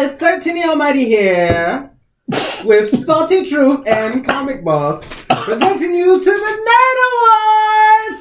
[0.00, 1.90] Hi guys, 13 the Almighty here
[2.64, 6.98] with Salty Truth and Comic Boss presenting you to the Nerd
[8.08, 8.20] Awards!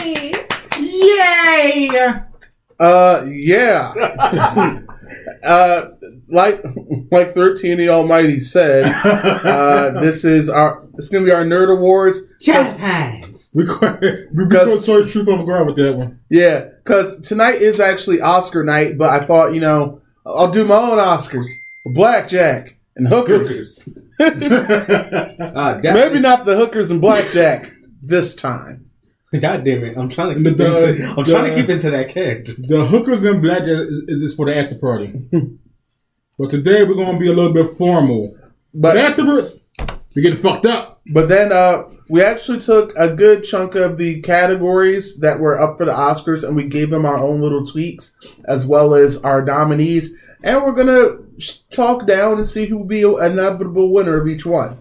[0.00, 0.32] Yay!
[0.80, 2.22] Yay!
[2.80, 4.80] Uh, yeah.
[5.44, 5.90] uh,
[6.28, 6.60] like
[7.12, 12.18] like thirteen the Almighty said, uh, this is our it's gonna be our nerd awards.
[12.40, 13.52] Jazz hands!
[13.54, 16.18] we got we Because- got sort of truth on the ground with that one.
[16.28, 20.00] Yeah, because tonight is actually Oscar night, but I thought you know
[20.36, 21.48] I'll do my own Oscars,
[21.84, 23.88] blackjack and hookers.
[24.18, 27.70] Uh, Maybe not the hookers and blackjack
[28.02, 28.90] this time.
[29.32, 29.96] God damn it!
[29.96, 32.52] I'm trying to keep the- into, I'm trying to keep into that character.
[32.58, 35.12] The hookers and blackjack is, is just for the after party.
[36.38, 38.34] but today we're gonna be a little bit formal.
[38.74, 39.60] But But afterwards,
[40.16, 41.00] we get fucked up.
[41.12, 45.78] But then uh, we actually took a good chunk of the categories that were up
[45.78, 48.16] for the Oscars and we gave them our own little tweaks
[48.46, 50.12] as well as our nominees.
[50.42, 51.24] And we're going to
[51.70, 54.80] talk down and see who will be an inevitable winner of each one.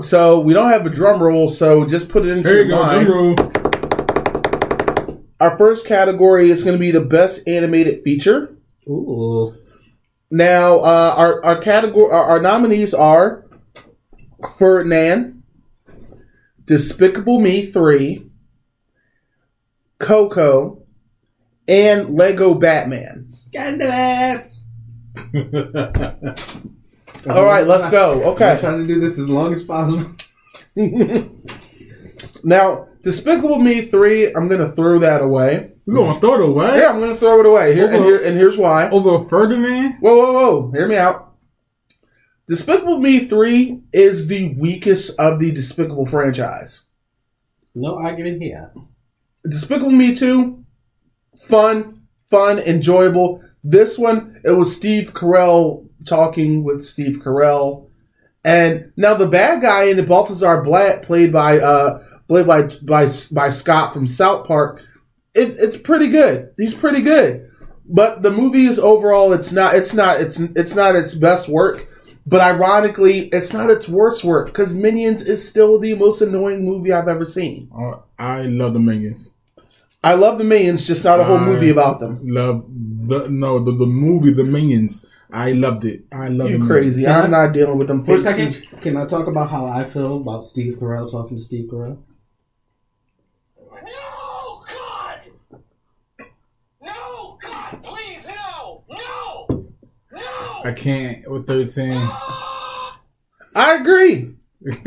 [0.00, 2.78] So we don't have a drum roll, so just put it into There you your
[2.78, 3.06] go, mind.
[3.06, 3.52] drum roll.
[5.40, 8.56] Our first category is going to be the best animated feature.
[8.88, 9.54] Ooh.
[10.30, 13.44] Now, uh, our our category, our, our nominees are
[14.56, 15.42] Ferdinand,
[16.64, 18.30] Despicable Me Three,
[19.98, 20.81] Coco,
[21.68, 23.26] and Lego Batman.
[23.28, 24.64] Scandalous!
[27.28, 28.22] All right, let's go.
[28.32, 28.60] Okay, I'm Okay.
[28.60, 30.10] trying to do this as long as possible.
[32.44, 35.72] now, Despicable Me Three, I'm gonna throw that away.
[35.86, 37.74] We're gonna throw it away Yeah, I'm gonna throw it away.
[37.74, 38.88] Here and, here, and here's why.
[38.90, 39.94] over Ferdinand.
[40.00, 40.70] Whoa, whoa, whoa!
[40.72, 41.32] Hear me out.
[42.48, 46.84] Despicable Me Three is the weakest of the Despicable franchise.
[47.74, 48.72] No argument here.
[49.48, 50.61] Despicable Me 2,
[51.40, 53.42] fun, fun, enjoyable.
[53.64, 57.88] This one, it was Steve Carell talking with Steve Carell.
[58.44, 63.10] And now the bad guy in the Balthazar Bratt, played by uh played by by
[63.30, 64.84] by Scott from South Park,
[65.34, 66.52] it, it's pretty good.
[66.56, 67.50] He's pretty good.
[67.84, 71.88] But the movie is overall it's not it's not it's it's not its best work.
[72.24, 76.92] But ironically, it's not its worst work because Minions is still the most annoying movie
[76.92, 77.68] I've ever seen.
[77.74, 79.31] Oh, I love the minions.
[80.04, 82.20] I love the Minions, just not a whole I movie about them.
[82.24, 85.06] Love the no the, the movie the minions.
[85.32, 86.04] I loved it.
[86.12, 87.04] I love You crazy?
[87.04, 88.04] Can I'm I- not dealing with them.
[88.04, 91.36] For a second, CG can I talk about how I feel about Steve Carell talking
[91.38, 91.98] to Steve Carell?
[93.58, 95.60] No, God!
[96.80, 98.84] No, God, please, no!
[98.90, 99.66] No!
[100.12, 100.62] No!
[100.64, 101.92] I can't with thirteen.
[101.96, 103.00] Ah!
[103.54, 104.34] I agree.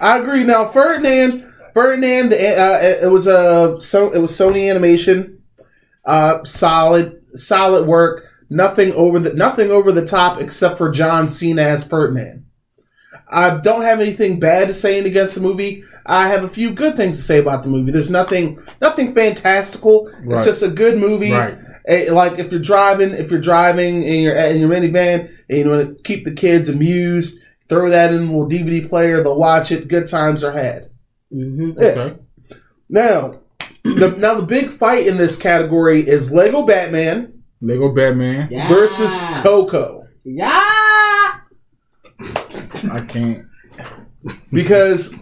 [0.00, 0.44] I agree.
[0.44, 5.42] Now Ferdinand, Ferdinand, the, uh, it was a so it was Sony Animation,
[6.04, 8.26] uh, solid, solid work.
[8.48, 12.46] Nothing over the nothing over the top except for John Cena as Ferdinand.
[13.28, 15.82] I don't have anything bad to say against the movie.
[16.06, 17.90] I have a few good things to say about the movie.
[17.90, 20.08] There's nothing nothing fantastical.
[20.24, 21.32] It's just a good movie.
[21.32, 21.58] Right.
[21.86, 25.68] Eh, like if you're driving, if you're driving in your in your minivan and you
[25.68, 29.22] want to keep the kids amused, throw that in a little DVD player.
[29.22, 29.88] They'll watch it.
[29.88, 30.90] Good times are had.
[31.34, 31.70] Mm-hmm.
[31.78, 31.88] Yeah.
[31.88, 32.16] Okay.
[32.88, 33.40] Now,
[33.84, 38.48] the now the big fight in this category is Lego Batman Lego Batman.
[38.50, 38.68] Yeah.
[38.68, 39.10] versus
[39.42, 40.50] Coco Yeah.
[42.90, 43.46] I can't.
[44.52, 45.14] because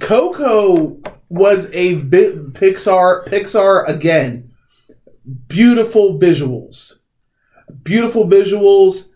[0.00, 4.50] Coco was a bit Pixar Pixar again.
[5.48, 6.92] Beautiful visuals,
[7.82, 9.08] beautiful visuals,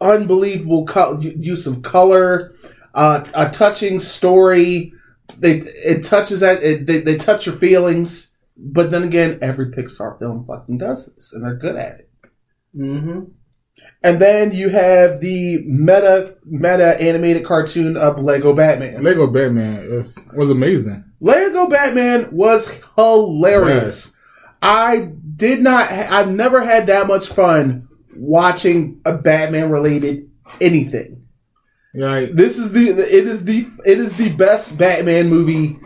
[0.00, 2.54] unbelievable co- use of color,
[2.94, 4.92] uh, a touching story.
[5.38, 10.18] They it touches that it, they they touch your feelings, but then again, every Pixar
[10.18, 12.10] film fucking does this, and they're good at it.
[12.76, 13.20] Mm-hmm.
[14.02, 19.02] And then you have the meta meta animated cartoon of Lego Batman.
[19.02, 21.04] Lego Batman is, was amazing.
[21.20, 24.14] Lego Batman was hilarious.
[24.62, 25.90] I did not.
[25.90, 30.30] I've never had that much fun watching a Batman related
[30.60, 31.25] anything.
[31.96, 32.88] Like This is the.
[32.90, 33.68] It is the.
[33.84, 35.78] It is the best Batman movie.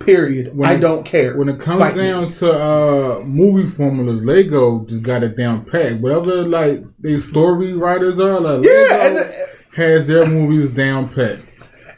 [0.00, 0.56] Period.
[0.56, 1.36] When I it- don't care.
[1.36, 2.02] when it comes Fight me.
[2.06, 6.00] down to uh movie formulas, Lego just got it down pat.
[6.00, 9.34] Whatever like they story writers are, like yeah, Lego and
[9.74, 11.38] has their movies down pat.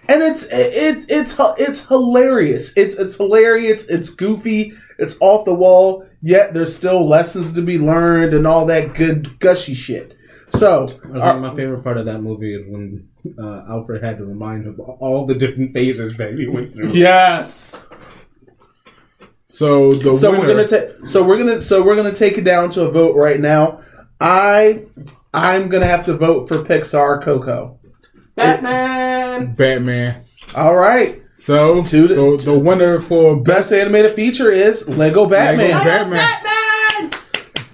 [0.09, 2.73] and it's it's it's it's hilarious.
[2.77, 3.85] It's it's hilarious.
[3.89, 4.73] It's goofy.
[4.99, 6.07] It's off the wall.
[6.23, 10.15] Yet there's still lessons to be learned and all that good gushy shit.
[10.51, 13.09] So, I think uh, my favorite part of that movie is when
[13.39, 16.89] uh, Alfred had to remind him of all the different phases that he went through.
[16.91, 17.75] yes,
[19.49, 21.07] So the So winner, we're gonna take.
[21.07, 21.61] So we're gonna.
[21.61, 23.81] So we're gonna take it down to a vote right now.
[24.21, 24.85] I.
[25.35, 27.79] I'm gonna have to vote for Pixar Coco.
[28.35, 29.55] Batman.
[29.55, 30.25] Batman.
[30.55, 31.23] All right.
[31.35, 35.67] So to- the, the winner for Best animated feature is Lego Batman.
[35.69, 36.19] Lego Batman.
[36.19, 36.58] Batman.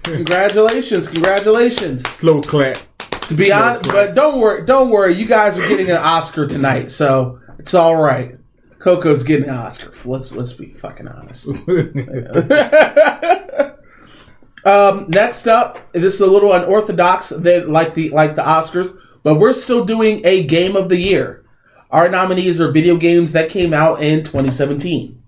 [0.05, 1.07] Congratulations!
[1.07, 2.07] Congratulations.
[2.09, 2.77] Slow clap.
[2.99, 4.63] To be honest, but don't worry.
[4.63, 5.15] Don't worry.
[5.15, 8.37] You guys are getting an Oscar tonight, so it's all right.
[8.77, 9.91] Coco's getting an Oscar.
[10.05, 11.47] Let's let's be fucking honest.
[14.63, 19.39] um, next up, this is a little unorthodox than like the like the Oscars, but
[19.39, 21.43] we're still doing a game of the year.
[21.89, 25.19] Our nominees are video games that came out in 2017,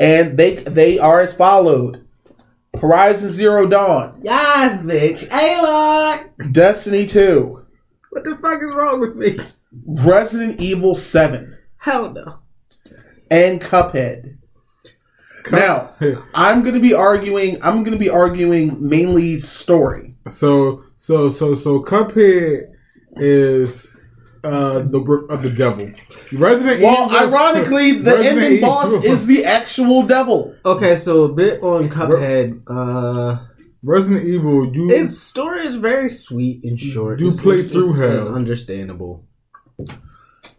[0.00, 2.03] and they they are as followed:
[2.80, 5.28] Horizon Zero Dawn, Yes, bitch.
[5.30, 6.52] Hey, look.
[6.52, 7.64] Destiny Two,
[8.10, 9.38] What the fuck is wrong with me?
[9.86, 12.38] Resident Evil Seven, Hell no.
[13.30, 14.36] and Cuphead.
[15.50, 15.92] Now,
[16.34, 17.62] I'm going to be arguing.
[17.62, 20.14] I'm going to be arguing mainly story.
[20.30, 22.70] So so so so Cuphead
[23.16, 23.93] is
[24.44, 25.90] uh the work of the devil.
[26.32, 27.16] Resident Well, Evil.
[27.28, 30.54] ironically, the Resident ending Evil- boss is the actual devil.
[30.64, 32.60] Okay, so a bit on Cuphead.
[32.66, 33.38] Uh,
[33.82, 34.74] Resident Evil.
[34.74, 37.20] You its story is very sweet and short.
[37.20, 38.20] You It's- play it's- through it's- hell.
[38.22, 39.26] It's understandable.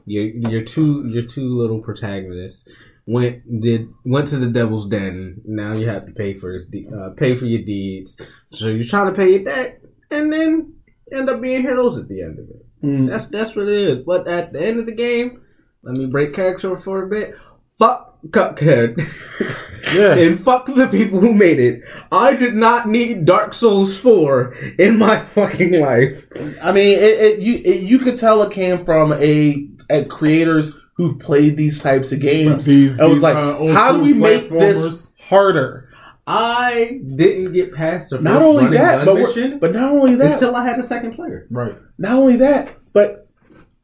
[0.05, 2.65] Your your two your two little protagonists
[3.07, 5.41] went did went to the devil's den.
[5.45, 8.17] Now you have to pay for his de- uh, pay for your deeds.
[8.51, 10.73] So you're trying to pay your debt, and then
[11.11, 12.64] end up being heroes at the end of it.
[12.85, 13.09] Mm.
[13.09, 14.05] That's that's what it is.
[14.05, 15.41] But at the end of the game,
[15.83, 17.35] let me break character for a bit.
[17.79, 18.97] Fuck Cuphead.
[19.93, 20.13] yeah.
[20.15, 21.81] and fuck the people who made it.
[22.11, 26.25] I did not need Dark Souls 4 in my fucking life.
[26.61, 30.77] I mean, it, it, you it, you could tell it came from a, a creators
[30.95, 32.65] who've played these types of games.
[32.65, 35.89] These- it was these, like, uh, how do we make this harder?
[36.27, 40.33] I didn't get past the first Not only that, but mission but not only that,
[40.33, 41.45] until I had a second player.
[41.51, 41.75] Right.
[41.97, 43.27] not only that, but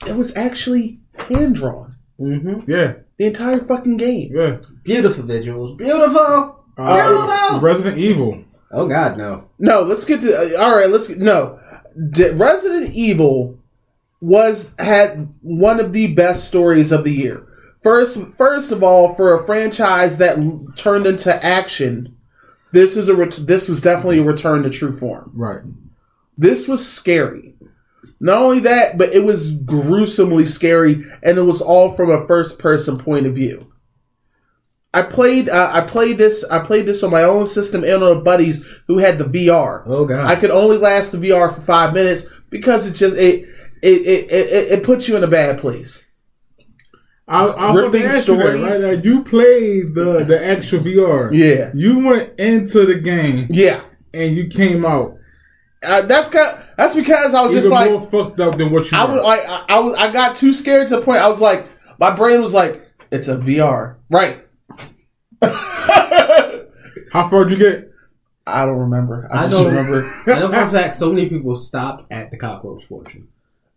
[0.08, 1.00] it was actually
[1.30, 1.96] hand drawn.
[2.20, 2.70] Mm-hmm.
[2.70, 2.94] Yeah.
[3.18, 4.32] The entire fucking game.
[4.34, 4.58] Yeah.
[4.84, 5.78] Beautiful visuals.
[5.78, 6.64] Beautiful.
[6.78, 7.60] Uh, Beautiful.
[7.60, 8.44] Resident Evil.
[8.72, 9.50] Oh God, no.
[9.60, 10.34] No, let's get to.
[10.58, 11.60] Uh, all right, let's no.
[12.12, 13.60] D- Resident Evil
[14.22, 17.46] was had one of the best stories of the year.
[17.84, 22.16] First, first of all, for a franchise that l- turned into action,
[22.72, 25.32] this is a ret- this was definitely a return to true form.
[25.34, 25.62] Right.
[26.38, 27.56] This was scary.
[28.20, 32.60] Not only that, but it was gruesomely scary, and it was all from a first
[32.60, 33.72] person point of view.
[34.94, 38.18] I played uh, I played this I played this on my own system and on
[38.18, 39.84] a buddies who had the VR.
[39.86, 40.26] Oh God.
[40.26, 43.48] I could only last the VR for five minutes because it just it
[43.82, 46.06] it it, it, it puts you in a bad place.
[47.32, 48.62] I, I was Gripping to ask you that, story.
[48.62, 48.82] right?
[48.82, 51.30] Like, you played the the actual VR.
[51.34, 53.82] Yeah, You went into the game yeah.
[54.14, 55.18] and you came out
[55.84, 56.62] Uh, that's kind.
[56.78, 59.14] That's because I was even just like more fucked up than what you I were.
[59.16, 61.68] was like I, I was I got too scared to the point I was like
[62.00, 62.82] my brain was like
[63.12, 64.46] it's a VR right.
[67.12, 67.92] How far did you get?
[68.48, 69.28] I don't remember.
[69.32, 70.14] I, I just know- remember.
[70.28, 73.28] I know for a fact so many people stopped at the cockroach portion.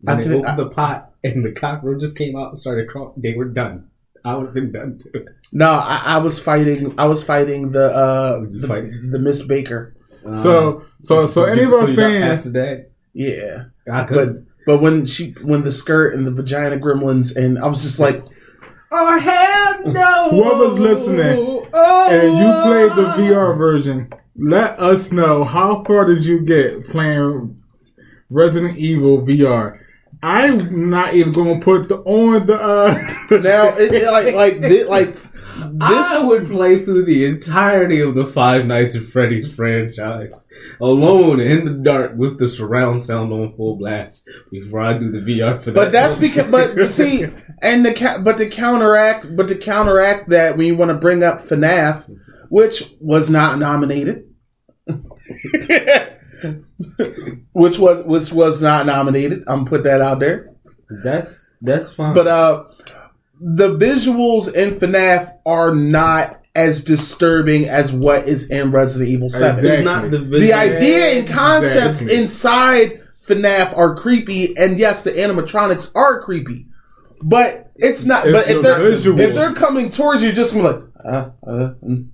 [0.05, 3.15] When I they think- opened the pot and the cockroaches came out and started crawling,
[3.17, 3.89] they were done.
[4.25, 5.27] I would have been done too.
[5.53, 6.95] No, I, I was fighting.
[6.99, 9.95] I was fighting the uh the, fight- the Miss Baker.
[10.43, 12.87] So so so any of So our you fans, the?
[13.13, 14.47] Yeah, I but could.
[14.67, 18.25] but when she when the skirt and the vagina gremlins and I was just like,
[18.91, 20.31] Oh hell no!
[20.31, 26.25] Whoever's listening, oh, and you played the VR version, let us know how far did
[26.25, 27.63] you get playing
[28.31, 29.81] Resident Evil VR.
[30.25, 32.95] I'm not even going to put the on the uh
[33.31, 35.33] now it, it like like thi- like this.
[35.81, 40.33] I would play through the entirety of the Five Nights at Freddy's franchise
[40.81, 45.19] alone in the dark with the surround sound on full blast before I do the
[45.19, 45.75] VR for that.
[45.75, 47.26] But that's because, but see,
[47.62, 51.23] and the ca- but to counteract, but to counteract that, when you want to bring
[51.23, 52.09] up FNAF,
[52.49, 54.25] which was not nominated,
[57.53, 60.55] which was which was not nominated, I'm put that out there.
[61.03, 62.14] that's that's fine.
[62.14, 62.64] But uh,
[63.41, 69.64] the visuals in FNAF are not as disturbing as what is in Resident Evil Seven.
[69.64, 69.71] Exactly.
[69.71, 72.17] it's not the The idea and concepts Exactly.
[72.17, 76.67] inside FNAF are creepy, and yes, the animatronics are creepy,
[77.23, 78.26] but it's not.
[78.26, 79.19] It's but if they're visuals.
[79.19, 82.09] if they're coming towards you, just like, uh, uh, mm.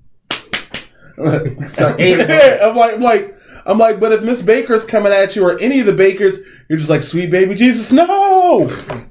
[1.69, 2.01] Start.
[2.01, 3.37] I'm like, I'm like,
[3.71, 6.79] I'm like, but if Miss Baker's coming at you or any of the Bakers, you're
[6.79, 8.69] just like, sweet baby Jesus, no.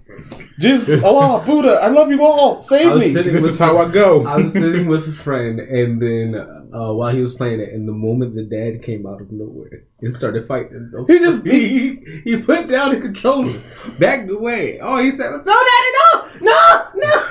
[0.60, 2.58] Jesus, Allah, Buddha, I love you all.
[2.60, 3.14] Save me.
[3.32, 4.26] This is how I go.
[4.28, 7.88] I was sitting with a friend, and then uh, while he was playing it, and
[7.88, 12.42] the moment the dad came out of nowhere and started fighting, He just- he, he
[12.42, 13.62] put down the controller,
[14.00, 14.80] backed away.
[14.82, 17.26] All he said was, "No, daddy, no, no, no."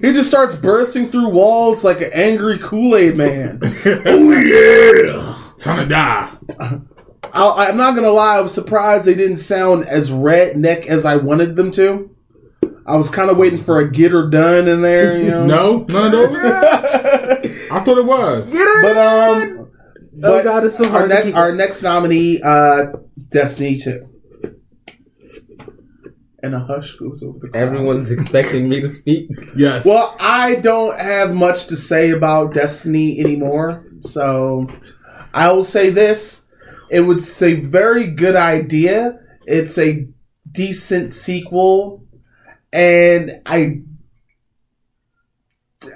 [0.00, 3.58] He just starts bursting through walls like an angry Kool Aid man.
[4.06, 6.32] oh yeah, time to die.
[7.32, 11.16] I, I'm not gonna lie, I was surprised they didn't sound as redneck as I
[11.16, 12.14] wanted them to.
[12.86, 15.44] I was kind of waiting for a get her done in there, you know.
[15.46, 16.30] No, none of.
[16.34, 18.50] I thought it was.
[18.50, 19.64] but um,
[20.20, 21.08] Oh but God, it's so our hard.
[21.10, 22.86] to next keep- our next nominee, uh,
[23.30, 24.08] Destiny Two.
[26.42, 27.60] And a hush goes over the crowd.
[27.62, 29.28] Everyone's expecting me to speak.
[29.56, 29.84] Yes.
[29.84, 34.68] Well, I don't have much to say about Destiny anymore, so
[35.34, 36.46] I will say this:
[36.90, 39.20] it was a very good idea.
[39.46, 40.06] It's a
[40.50, 42.04] decent sequel,
[42.72, 43.82] and I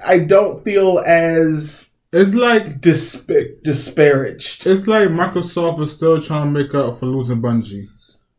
[0.05, 3.31] I don't feel as it's like disp-
[3.63, 4.67] disparaged.
[4.67, 7.87] it's like Microsoft is still trying to make up for losing Bungie.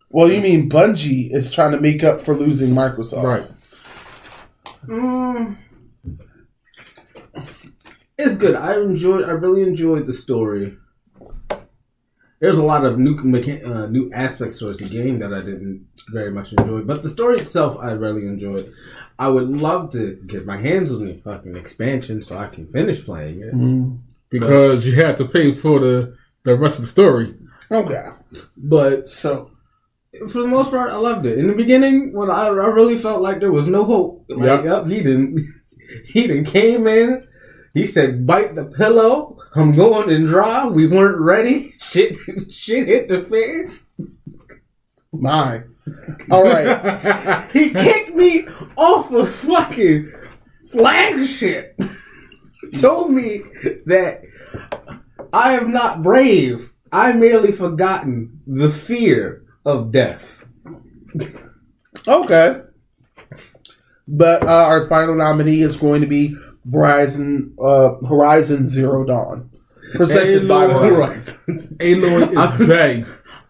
[0.10, 3.50] Well, you mean Bungie is trying to make up for losing Microsoft, Right.
[4.86, 5.58] Mm.
[8.18, 8.56] It's good.
[8.56, 9.24] I enjoyed.
[9.24, 10.78] I really enjoyed the story.
[12.44, 15.88] There's a lot of new mecha- uh, new aspects towards the game that I didn't
[16.12, 18.70] very much enjoy, but the story itself I really enjoyed.
[19.18, 23.06] I would love to get my hands on the fucking expansion so I can finish
[23.06, 23.54] playing it.
[23.56, 23.96] Mm-hmm.
[24.30, 27.34] Because you had to pay for the the rest of the story.
[27.72, 28.04] Okay,
[28.58, 29.50] But so
[30.30, 31.38] for the most part, I loved it.
[31.38, 34.26] In the beginning, when I, I really felt like there was no hope.
[34.28, 34.66] Like, Yep.
[34.66, 35.40] yep, he didn't.
[36.14, 37.10] He didn't came in.
[37.74, 39.38] He said, "Bite the pillow.
[39.56, 40.66] I'm going and dry.
[40.66, 41.74] We weren't ready.
[41.80, 42.18] Shit,
[42.52, 43.80] shit hit the fan.
[45.12, 45.64] my.
[46.32, 47.50] All right.
[47.54, 50.12] He kicked me off of fucking
[50.72, 51.80] flagship.
[52.80, 53.44] Told me
[53.86, 54.22] that
[55.32, 56.72] I am not brave.
[56.92, 60.46] I merely forgotten the fear of death.
[62.08, 62.62] Okay.
[64.08, 66.36] But uh, our final nominee is going to be
[66.70, 69.50] Verizon uh, Horizon Zero Dawn,
[69.96, 70.90] presented by Aloy.
[70.96, 71.78] Horizon.
[71.80, 73.06] Aloy is Bay.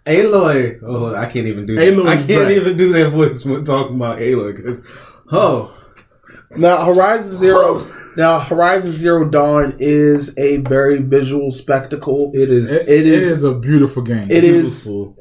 [0.06, 0.80] Aloy.
[0.86, 1.86] Oh, I can't even do that.
[1.88, 2.52] Aloy's I can't back.
[2.52, 4.82] even do that voice when talking about Aloy because,
[5.32, 5.74] oh,
[6.56, 7.86] Now Horizon Zero.
[8.18, 12.32] Now Horizon Zero Dawn is a very visual spectacle.
[12.36, 12.70] it is.
[12.72, 14.30] It, It it is- is a beautiful game.
[14.30, 15.16] It is beautiful.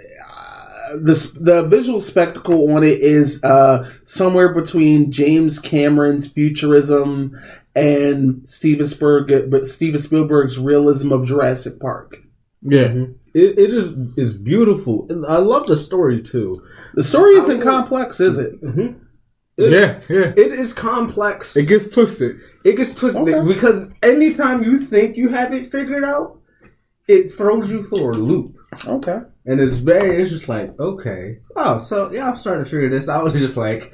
[0.97, 7.39] the the visual spectacle on it is uh, somewhere between James Cameron's futurism
[7.75, 12.19] and Steven Spielberg, but Steven Spielberg's realism of Jurassic Park.
[12.63, 13.07] yeah.
[13.35, 15.07] It, it is is beautiful.
[15.09, 16.63] And I love the story too.
[16.95, 18.63] The story isn't I complex, is it?
[18.63, 18.99] Mm-hmm.
[19.57, 20.33] It, Yeah, yeah.
[20.37, 21.57] it is complex.
[21.57, 22.39] It gets twisted.
[22.63, 23.49] It gets twisted Okay.
[23.55, 26.41] because anytime you think you have it figured out,
[27.09, 28.55] it throws you for a loop.
[28.87, 29.21] Okay.
[29.47, 31.39] And it's very, it's just like, okay.
[31.57, 33.09] Oh, so yeah, I'm starting to figure this.
[33.09, 33.93] I was just like,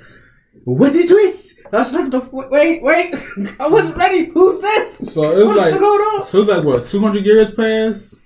[0.64, 1.56] what's it twist?
[1.72, 3.14] I was like, wait, wait,
[3.60, 4.26] I wasn't ready.
[4.26, 5.12] Who's this?
[5.12, 6.24] So it's What's like going on?
[6.24, 8.18] so it's like what two hundred years pass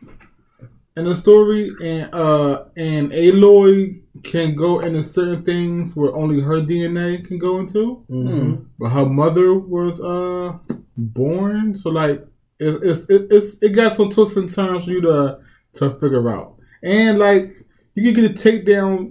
[0.96, 6.60] in the story, and uh and Aloy can go into certain things where only her
[6.60, 8.66] DNA can go into, Mhm.
[8.78, 10.56] but her mother was uh
[10.96, 11.74] born.
[11.76, 12.24] So like
[12.60, 15.38] it's it's it, it's it got some twists and turns for you to
[15.74, 17.56] to figure out, and like
[17.96, 19.10] you can get a take down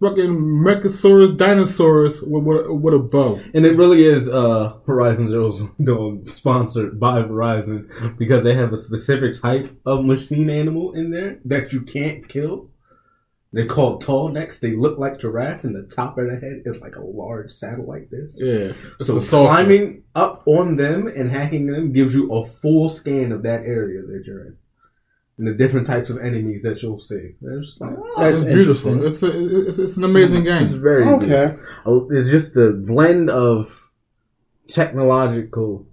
[0.00, 3.40] fucking Mechasaurus dinosaurs with with, with a bow.
[3.54, 5.52] And it really is uh, Horizon Zero
[5.82, 11.40] Dawn sponsored by Verizon because they have a specific type of machine animal in there
[11.44, 12.70] that you can't kill.
[13.50, 14.60] They're called tall necks.
[14.60, 17.86] They look like giraffe, and the top of their head is like a large saddle
[17.86, 18.38] like this.
[18.38, 23.42] Yeah, So climbing up on them and hacking them gives you a full scan of
[23.44, 24.56] that area that you're in,
[25.38, 27.34] and the different types of enemies that you'll see.
[27.40, 28.92] It's like, oh, That's It's beautiful.
[28.92, 29.04] interesting.
[29.04, 30.66] It's, a, it's it's an amazing game.
[30.66, 31.04] it's very.
[31.04, 31.56] Okay.
[31.86, 33.88] It's just the blend of
[34.68, 35.86] technological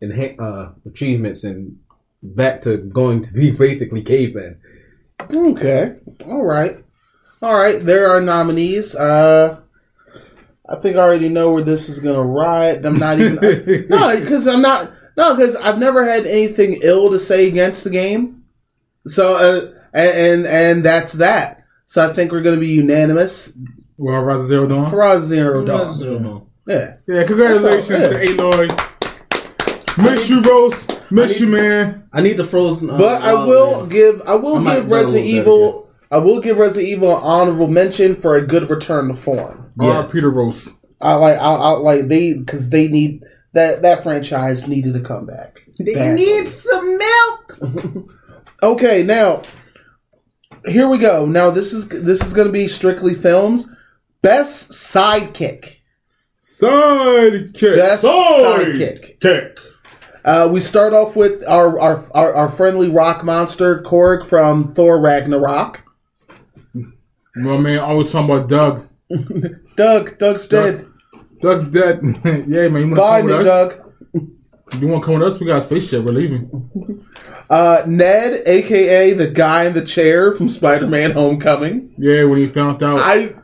[0.00, 1.78] and uh, achievements and
[2.22, 4.58] back to going to be basically cavemen.
[5.32, 5.96] Okay.
[6.26, 6.84] All right.
[7.42, 7.84] All right.
[7.84, 8.94] There are nominees.
[8.94, 9.60] Uh,
[10.68, 12.86] I think I already know where this is gonna ride.
[12.86, 13.34] I'm not even
[13.88, 17.90] no, because I'm not no, because I've never had anything ill to say against the
[17.90, 18.41] game.
[19.06, 21.64] So uh, and, and and that's that.
[21.86, 23.56] So I think we're gonna be unanimous.
[23.98, 24.90] Well, Horizon Zero Dawn.
[24.90, 26.46] Horizon Zero Dawn.
[26.66, 26.96] Yeah.
[27.08, 30.02] Yeah, congratulations That's all, to Aloy.
[30.02, 30.86] Miss you, Rose.
[31.10, 32.08] Miss you, man.
[32.12, 32.88] I need the frozen.
[32.88, 33.88] uh, But I will berries.
[33.92, 37.68] give I will I might give Resident Evil I will give Resident Evil an honorable
[37.68, 39.72] mention for a good return to form.
[39.80, 40.12] All right, Yes.
[40.12, 40.68] Peter Rose.
[41.00, 43.22] I like I, I like they because they need
[43.54, 45.60] that that franchise needed a comeback.
[45.78, 46.24] They Badly.
[46.24, 47.58] need some milk.
[48.62, 49.42] Okay, now
[50.64, 51.26] here we go.
[51.26, 53.70] Now this is this is going to be strictly films.
[54.20, 55.76] Best sidekick.
[56.40, 57.76] Sidekick.
[57.76, 59.20] Best sidekick.
[59.20, 59.58] Kick.
[60.24, 65.00] Uh, we start off with our, our our our friendly rock monster Korg from Thor
[65.00, 65.82] Ragnarok.
[67.34, 68.88] My man I was talking about Doug.
[69.76, 70.86] Doug, Doug's dead.
[71.40, 72.00] Doug's dead.
[72.24, 72.82] yeah, man.
[72.82, 73.44] You want to Bye, come with us?
[73.44, 73.91] Doug.
[74.78, 75.38] You want to come with us?
[75.40, 76.04] We got a spaceship.
[76.04, 77.06] We're leaving.
[77.50, 81.94] Uh, Ned, aka the guy in the chair from Spider-Man: Homecoming.
[81.98, 82.98] Yeah, when he found out.
[83.00, 83.34] I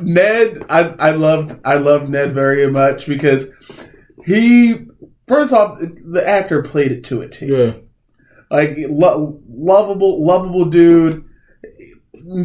[0.00, 3.50] Ned, I I loved I loved Ned very much because
[4.24, 4.86] he
[5.28, 7.46] first off the actor played it to a T.
[7.46, 7.74] yeah.
[8.50, 11.24] Like lo- lovable, lovable dude.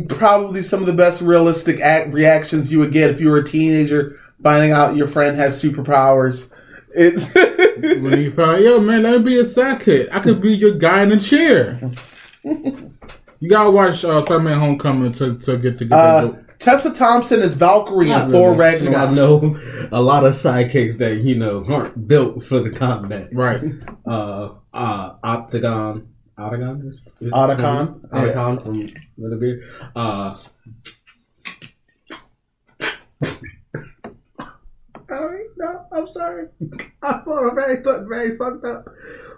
[0.10, 3.44] Probably some of the best realistic act- reactions you would get if you were a
[3.46, 6.52] teenager finding out your friend has superpowers.
[6.96, 10.10] It's When he found, yo, man, let me be a sidekick.
[10.12, 11.80] I could be your guy in the chair.
[12.44, 16.34] you gotta watch uh, Spider-Man: Homecoming to to get to get uh.
[16.60, 18.60] Tessa Thompson is Valkyrie in Thor really.
[18.60, 18.94] Ragnarok.
[18.94, 23.30] gotta know a lot of sidekicks that you know aren't built for the combat.
[23.32, 23.62] Right.
[24.06, 28.02] Uh, uh, Octagon, Octagon, is, is Otacon?
[28.10, 29.70] Otacon from Little Beard.
[29.96, 30.38] Uh,
[35.68, 36.48] Alright, no, I'm sorry.
[37.02, 38.86] I thought I'm very, very fucked up.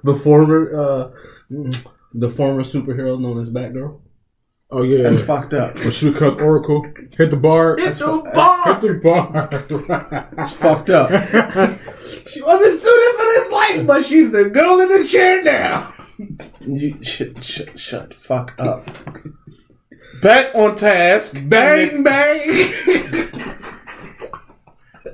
[0.03, 1.12] The former, uh,
[2.13, 4.01] the former superhero known as Batgirl.
[4.71, 5.09] Oh yeah.
[5.09, 5.75] That's fucked up.
[5.75, 6.86] When she cut Oracle,
[7.17, 7.77] hit the bar.
[7.79, 8.79] It's hit a bar.
[8.79, 10.29] the bar.
[10.36, 11.09] That's fucked up.
[12.29, 15.91] She wasn't suited for this life, but she's the girl in the chair now.
[16.62, 18.88] You shut, shut, shut the fuck up.
[20.21, 21.36] Back on task.
[21.45, 22.71] Bang bang.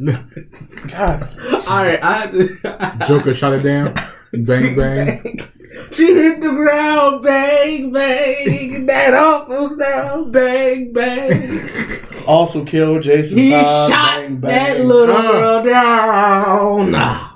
[0.02, 1.30] God.
[1.68, 2.32] All right, I had
[3.00, 3.06] to.
[3.08, 3.94] Joker shot it down.
[4.34, 5.40] Bang bang.
[5.92, 8.86] She hit the ground, bang, bang.
[8.86, 11.60] That office down, bang, bang.
[12.28, 13.90] Also killed Jason He Todd.
[13.92, 15.32] shot bang, that little Ah.
[15.32, 17.35] girl down.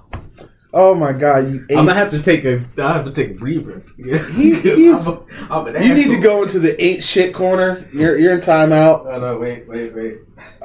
[0.71, 2.59] Oh my god, you I'm gonna have to take a.
[2.77, 3.81] I have to take a breather.
[3.97, 7.87] He- he's- I'm, a, I'm an You need to go into the ain't shit corner.
[7.91, 9.05] You're you're in timeout.
[9.05, 9.37] No, no!
[9.39, 10.17] Wait, wait, wait.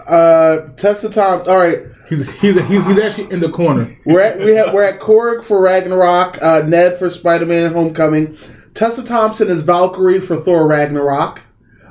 [0.07, 1.43] Uh, Tessa Tom.
[1.49, 3.97] All right, He's he's he's, he's actually in the corner.
[4.05, 6.38] we're at we have we're at Korg for Ragnarok.
[6.43, 8.37] Uh, Ned for Spider-Man: Homecoming.
[8.75, 11.40] Tessa Thompson is Valkyrie for Thor Ragnarok.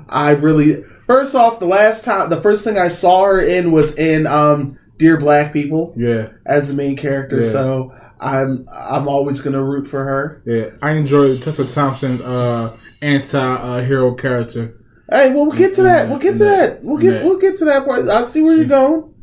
[0.08, 3.96] I really first off the last time the first thing I saw her in was
[3.96, 7.42] in um Dear Black People Yeah, as the main character.
[7.42, 7.52] Yeah.
[7.52, 10.42] So I'm I'm always gonna root for her.
[10.46, 10.70] yeah.
[10.82, 14.80] I enjoy Tessa Thompson's uh, anti-hero character.
[15.10, 16.08] Hey, well, we'll get to that.
[16.08, 16.84] We'll get to that.
[16.84, 18.08] We'll get we'll get to that part.
[18.08, 19.14] I see where you're going.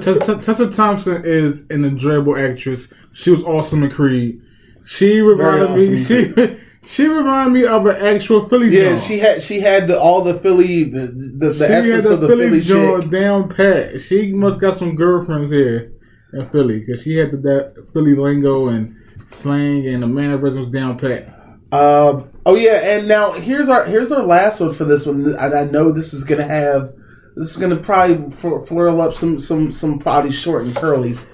[0.00, 2.88] Tessa, Thompson is an enjoyable actress.
[3.12, 4.40] She was awesome in Creed.
[4.84, 6.02] She reminded awesome me.
[6.02, 8.70] She she reminded me of an actual Philly.
[8.70, 12.20] Yeah, she had she had the, all the Philly the, the, the essence had of
[12.22, 13.10] the Philly, chick.
[13.10, 14.00] down pat.
[14.00, 15.92] She must got some girlfriends here
[16.32, 18.96] in Philly because she had the, that Philly lingo and
[19.30, 21.28] slang and the mannerisms down pat.
[21.72, 25.54] Um, oh yeah, and now here's our here's our last one for this one, and
[25.54, 26.92] I know this is gonna have
[27.36, 31.30] this is gonna probably fl- flurl up some some some probably short and curlies.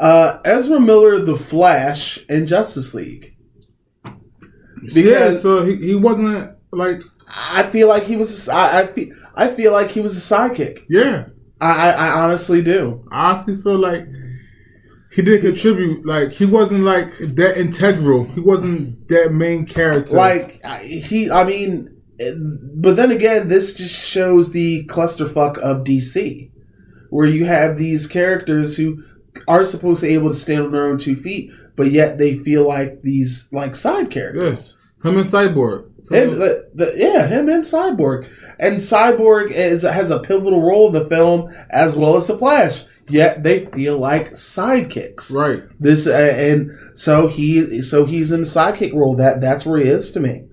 [0.00, 3.36] Uh, Ezra Miller, The Flash, and Justice League.
[4.04, 4.10] yeah,
[4.92, 9.54] Because so he, he wasn't like I feel like he was I I feel, I
[9.54, 10.84] feel like he was a sidekick.
[10.88, 11.26] yeah.
[11.60, 13.06] I, I, I honestly do.
[13.12, 14.06] I honestly feel like
[15.14, 16.04] he did contribute.
[16.04, 18.24] Like he wasn't like that integral.
[18.24, 20.16] He wasn't that main character.
[20.16, 22.02] Like he, I mean,
[22.74, 26.50] but then again, this just shows the clusterfuck of DC,
[27.10, 29.04] where you have these characters who
[29.46, 32.36] are supposed to be able to stand on their own two feet, but yet they
[32.36, 34.76] feel like these like side characters.
[35.02, 35.90] yes, him and Cyborg.
[36.10, 40.92] Him, the, the, yeah, him and Cyborg, and Cyborg is has a pivotal role in
[40.94, 42.84] the film as well as the Flash.
[43.08, 45.32] Yet they feel like sidekicks.
[45.32, 45.62] right.
[45.78, 49.16] This uh, and so he so he's in the sidekick role.
[49.16, 50.44] That that's where he is to me.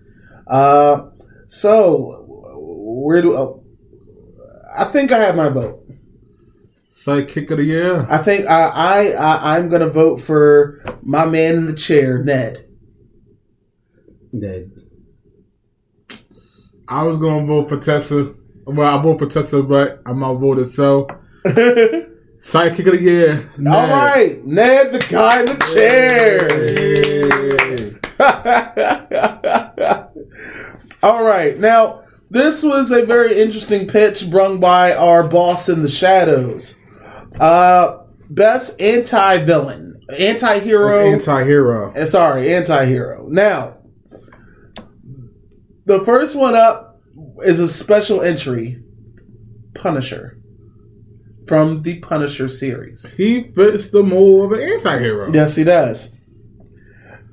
[0.47, 1.09] Uh,
[1.47, 3.53] so where do uh,
[4.77, 5.87] I think I have my vote?
[6.91, 8.05] Sidekick of the year.
[8.09, 12.67] I think I, I I I'm gonna vote for my man in the chair, Ned.
[14.37, 14.71] Dead.
[16.87, 18.33] I was gonna vote for Tessa.
[18.65, 20.69] Well, I vote for Tessa, but I'm not voted.
[20.69, 21.07] So
[21.45, 21.51] All
[22.41, 23.51] sidekick of the year.
[23.57, 23.89] Ned.
[23.89, 26.47] right, Ned, the guy in the chair.
[31.03, 31.57] All right.
[31.57, 36.75] Now, this was a very interesting pitch brung by our boss in the shadows.
[37.39, 41.11] Uh, best anti-villain, anti-hero.
[41.11, 41.93] Anti-hero.
[41.93, 43.27] Uh, sorry, anti-hero.
[43.29, 43.77] Now,
[45.85, 47.01] the first one up
[47.43, 48.83] is a special entry,
[49.73, 50.37] Punisher,
[51.51, 53.13] from the Punisher series.
[53.15, 55.33] He fits the mold of an anti-hero.
[55.33, 56.09] Yes, he does.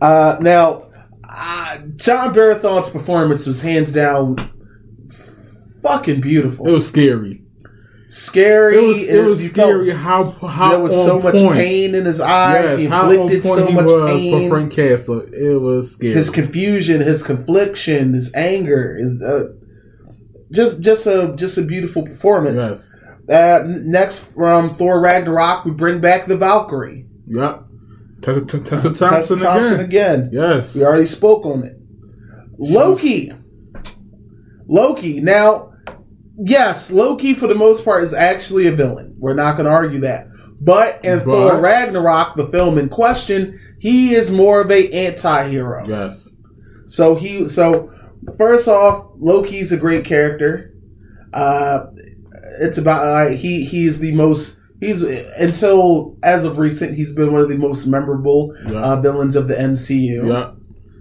[0.00, 0.90] Uh, now,
[1.22, 4.36] uh, Jon Bernthal's performance was hands down
[5.84, 6.66] fucking beautiful.
[6.66, 7.44] It was scary.
[8.08, 8.76] scary.
[8.78, 11.54] It was, it was scary how how There was so much point.
[11.54, 12.64] pain in his eyes.
[12.64, 14.48] Yes, he inflicted so he much was pain.
[14.50, 15.20] for Frank Castle.
[15.32, 16.14] It was scary.
[16.14, 19.52] his confusion, his confliction, his anger, his, uh,
[20.50, 22.64] just just a just a beautiful performance.
[22.64, 22.87] yes.
[23.30, 27.64] Uh, next from Thor Ragnarok, we bring back the Valkyrie, Yep.
[28.22, 30.20] Tessa, Tessa Tessa Thompson, Thompson again.
[30.24, 30.30] again.
[30.32, 30.74] Yes.
[30.74, 31.76] We already spoke on it.
[32.58, 33.32] Loki,
[34.66, 35.20] Loki.
[35.20, 35.72] Now,
[36.36, 39.14] yes, Loki for the most part is actually a villain.
[39.18, 40.26] We're not going to argue that.
[40.60, 45.84] But in But- Thor Ragnarok, the film in question, he is more of a anti-hero.
[45.86, 46.30] Yes.
[46.86, 47.92] So he so
[48.36, 50.72] first off, Loki's a great character.
[51.32, 51.84] Uh,
[52.60, 57.32] it's about uh, he he is the most he's until as of recent he's been
[57.32, 58.80] one of the most memorable Yeah.
[58.80, 60.26] uh, villains of the MCU.
[60.26, 60.54] Yep.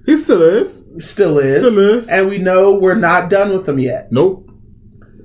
[0.06, 0.84] He still is.
[1.06, 1.64] Still is.
[1.66, 2.08] Still is.
[2.08, 4.12] And we know we're not done with him yet.
[4.12, 4.50] Nope.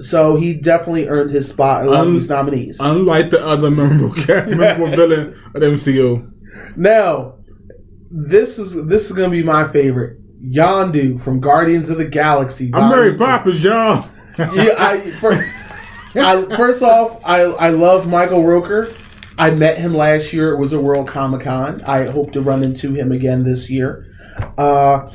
[0.00, 2.80] So he definitely earned his spot in a of Un- these nominees.
[2.80, 4.14] Unlike the other memorable
[4.56, 6.28] memorable villain of the MCU.
[6.76, 7.36] now,
[8.10, 10.18] this is this is gonna be my favorite.
[10.44, 12.70] Yondu from Guardians of the Galaxy.
[12.74, 13.16] I'm two.
[13.16, 14.04] Poppins, y'all.
[14.38, 15.48] yeah, I, fir-
[16.14, 18.94] I first off, I I love Michael Rooker.
[19.38, 20.52] I met him last year.
[20.52, 21.82] It was a World Comic Con.
[21.82, 24.06] I hope to run into him again this year.
[24.58, 25.10] Uh,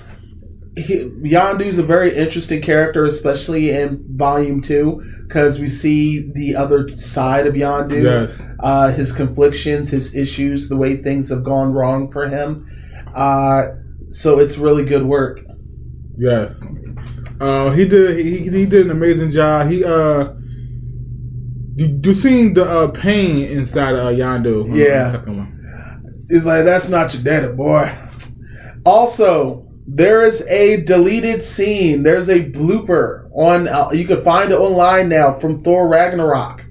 [0.75, 6.89] he, Yondu's a very interesting character, especially in Volume Two, because we see the other
[6.95, 8.03] side of Yondu.
[8.03, 8.43] Yes.
[8.59, 12.67] Uh, his conflictions, his issues, the way things have gone wrong for him.
[13.13, 13.63] Uh,
[14.11, 15.41] so it's really good work.
[16.17, 16.63] Yes.
[17.39, 18.17] Uh, he did.
[18.17, 19.69] He, he did an amazing job.
[19.69, 20.33] He uh,
[21.77, 24.75] you, you seen the uh, pain inside of uh, Yondu?
[24.75, 25.11] Yeah.
[25.11, 26.25] second one.
[26.27, 27.95] He's like, that's not your daddy, boy.
[28.85, 32.03] Also, there is a deleted scene.
[32.03, 33.67] There's a blooper on.
[33.67, 36.65] Uh, you can find it online now from Thor Ragnarok.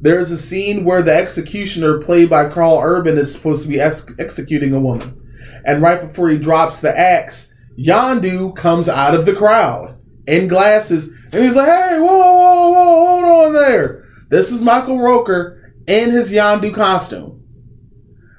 [0.00, 4.12] There's a scene where the executioner, played by Karl Urban, is supposed to be ex-
[4.18, 5.18] executing a woman,
[5.64, 11.08] and right before he drops the axe, Yondu comes out of the crowd in glasses,
[11.32, 14.01] and he's like, "Hey, whoa, whoa, whoa, hold on there!
[14.32, 17.42] This is Michael Rooker in his Yondu costume."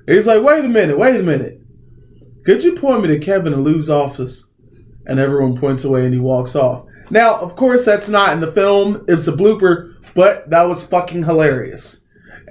[0.08, 1.62] He's like, wait a minute, wait a minute.
[2.46, 4.46] Could you point me to Kevin and Lou's office?
[5.06, 6.86] And everyone points away and he walks off.
[7.10, 9.06] Now, of course, that's not in the film.
[9.08, 12.02] It's a blooper, but that was fucking hilarious.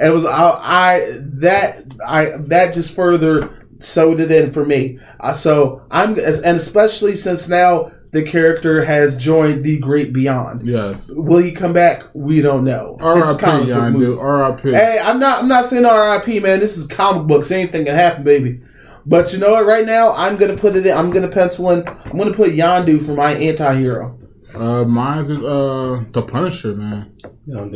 [0.00, 4.98] It was I, I that I that just further sewed it in for me.
[5.20, 10.66] Uh, so I'm and especially since now the character has joined the Great Beyond.
[10.66, 11.08] Yes.
[11.08, 12.04] Will he come back?
[12.12, 12.98] We don't know.
[13.00, 13.38] R.I.P.
[13.38, 14.06] comic book movie.
[14.06, 14.20] Yondu.
[14.22, 14.70] R.I.P.
[14.70, 15.42] Hey, I'm not.
[15.42, 16.40] I'm not saying R.I.P.
[16.40, 16.60] Man.
[16.60, 17.50] This is comic books.
[17.50, 18.60] Anything can happen, baby.
[19.06, 19.64] But you know what?
[19.66, 20.96] Right now, I'm gonna put it in.
[20.96, 21.88] I'm gonna pencil in.
[21.88, 24.18] I'm gonna put Yondu for my anti-hero.
[24.54, 27.16] Uh, mine is uh the Punisher, man.
[27.46, 27.72] You don't.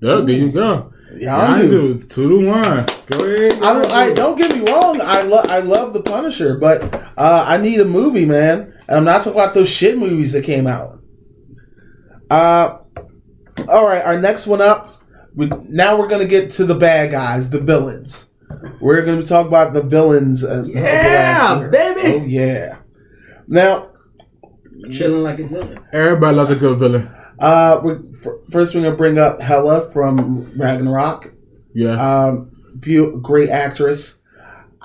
[0.00, 0.92] Yeah, there you go.
[1.12, 1.68] Yondu.
[1.68, 2.86] Yondu, two to one.
[3.06, 3.62] Go ahead.
[3.62, 3.92] I don't.
[3.92, 5.00] I don't get me wrong.
[5.02, 5.46] I love.
[5.50, 6.82] I love the Punisher, but
[7.18, 8.72] uh, I need a movie, man.
[8.90, 10.98] And I'm not talking about those shit movies that came out.
[12.28, 12.78] Uh,
[13.68, 14.04] all right.
[14.04, 14.96] Our next one up.
[15.34, 18.28] We, now we're gonna get to the bad guys, the villains.
[18.80, 20.42] We're gonna talk about the villains.
[20.44, 22.00] Uh, of the last Yeah, baby.
[22.02, 22.76] Oh yeah.
[23.46, 23.90] Now,
[24.90, 25.78] Chilling like a villain.
[25.92, 27.08] Everybody loves a good villain.
[27.38, 31.32] uh, we're, f- first we're gonna bring up Hela from Ragnarok.
[31.74, 31.92] Yeah.
[32.00, 34.18] Um, beau- great actress.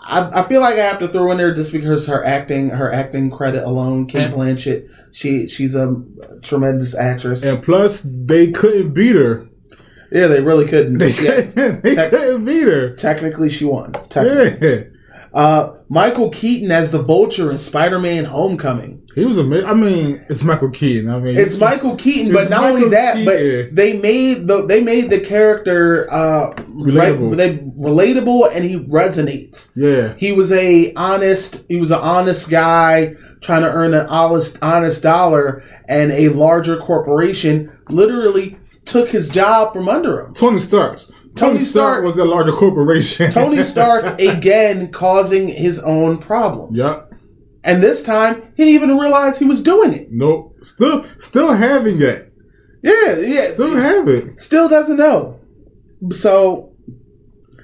[0.07, 2.91] I, I feel like I have to throw in there just because her acting, her
[2.91, 4.05] acting credit alone.
[4.07, 6.03] Kate And- Blanchett, she she's a
[6.41, 7.43] tremendous actress.
[7.43, 9.47] and plus, they couldn't beat her.
[10.11, 10.97] yeah, they really couldn't.
[10.99, 11.81] They Yeah, couldn't.
[11.83, 12.95] They Tec- couldn't beat her.
[12.95, 13.93] technically, she won.
[14.09, 14.67] Technically.
[14.69, 14.83] Yeah.
[15.35, 19.01] Uh, Michael Keaton as the Vulture in Spider-Man: Homecoming.
[19.15, 19.67] He was amazing.
[19.67, 21.09] I mean, it's Michael Keaton.
[21.09, 23.69] I mean, It's Michael Keaton, but not only that, Keaton.
[23.69, 27.29] but they made the they made the character uh, Relatable.
[27.29, 29.71] Right, they relatable, and he resonates.
[29.75, 30.13] Yeah.
[30.17, 31.63] He was a honest.
[31.67, 36.77] He was an honest guy trying to earn an honest honest dollar, and a larger
[36.77, 40.33] corporation literally took his job from under him.
[40.33, 40.99] Tony Stark.
[41.35, 43.31] Tony Tony, Stark, Stark- was a larger corporation.
[43.31, 46.79] Tony Stark again causing his own problems.
[46.79, 47.13] Yep.
[47.63, 50.11] And this time he didn't even realize he was doing it.
[50.11, 50.55] Nope.
[50.63, 52.31] Still, still having it.
[52.83, 53.53] Yeah, yeah.
[53.53, 54.39] Still have it.
[54.39, 55.39] still doesn't know.
[56.11, 56.71] So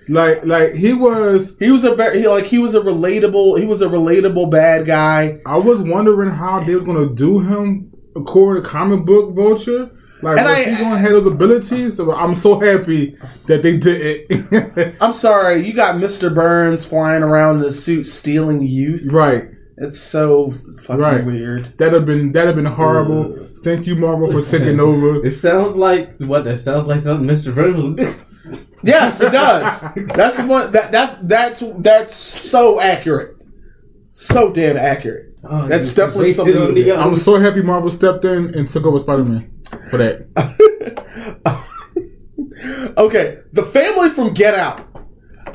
[0.10, 1.56] Like like he was.
[1.60, 5.40] He was a he, like he was a relatable he was a relatable bad guy.
[5.46, 9.92] I was wondering how they was gonna do him according to comic book Vulture.
[10.24, 11.98] Like, And was I- he gonna have those abilities?
[11.98, 14.96] So I'm so happy that they did it.
[15.02, 16.34] I'm sorry, you got Mr.
[16.34, 19.06] Burns flying around in a suit stealing youth.
[19.12, 19.50] right.
[19.78, 21.26] It's so fucking Right.
[21.26, 21.74] weird.
[21.80, 23.48] That'd have been that'd have been horrible.
[23.64, 25.26] Thank you, Marvel, for taking over.
[25.26, 26.44] It sounds like what?
[26.44, 27.54] That sounds like something Mr.
[27.56, 28.14] Burns would do.
[28.84, 29.80] Yes, it does.
[30.16, 33.38] that's one that that's that's that's so accurate.
[34.12, 35.31] So damn accurate.
[35.44, 36.88] Oh, That's you definitely wasted something on to the do.
[36.88, 37.00] young.
[37.00, 39.52] I'm so happy Marvel stepped in and took over Spider Man
[39.90, 40.28] for that.
[42.98, 44.88] Okay, the family from Get Out.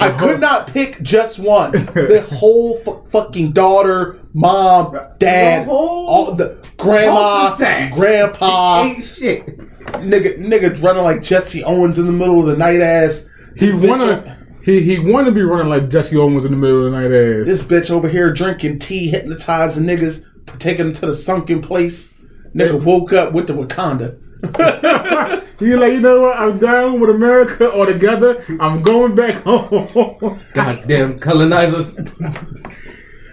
[0.00, 0.18] I Uh-huh.
[0.26, 1.70] could not pick just one.
[1.72, 7.56] The whole fu- fucking daughter, mom, dad, The whole all the grandma,
[7.94, 9.46] grandpa, Ain't shit.
[10.02, 13.28] nigga, nigga running like Jesse Owens in the middle of the night ass.
[13.56, 16.86] He This bitch wanna he he wanna be running like Jesse Owens in the middle
[16.86, 17.46] of the night ass.
[17.46, 20.24] This bitch over here drinking tea, hypnotizing niggas,
[20.58, 22.12] taking them to the sunken place.
[22.54, 24.18] Nigga woke up, went to Wakanda.
[25.58, 26.36] He like, you know what?
[26.38, 28.44] I'm down with America all together.
[28.60, 30.38] I'm going back home.
[30.52, 31.98] Goddamn colonizers.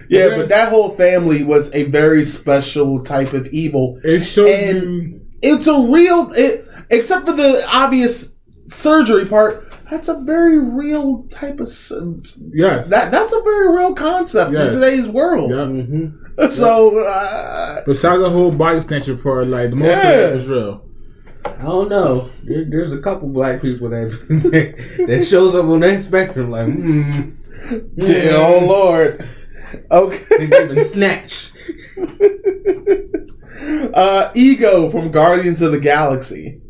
[0.08, 4.00] Yeah, but that whole family was a very special type of evil.
[4.04, 5.20] it shows And- you.
[5.42, 8.32] It's a real, it, except for the obvious
[8.68, 9.70] surgery part.
[9.94, 11.68] That's a very real type of
[12.52, 12.88] Yes.
[12.88, 13.12] that.
[13.12, 14.74] That's a very real concept Yes.
[14.74, 15.50] in today's world.
[15.52, 15.56] yeah.
[15.58, 16.48] Mm-hmm.
[16.50, 20.10] So uh, Besides the whole body snatcher part, like the most Yeah.
[20.10, 20.84] of it was real.
[21.46, 22.28] I don't know.
[22.42, 24.08] There, there's a couple black people that
[25.06, 26.50] that shows up on that spectrum.
[26.50, 27.30] Like, hmm,
[27.96, 29.24] dear oh lord.
[29.92, 30.24] Okay.
[30.38, 31.52] they've been snatched.
[33.94, 36.60] uh, Ego from Guardians of the Galaxy.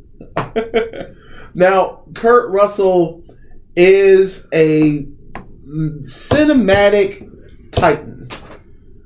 [1.55, 3.23] Now, Kurt Russell
[3.77, 5.07] is a
[6.03, 7.31] cinematic
[7.71, 8.29] titan.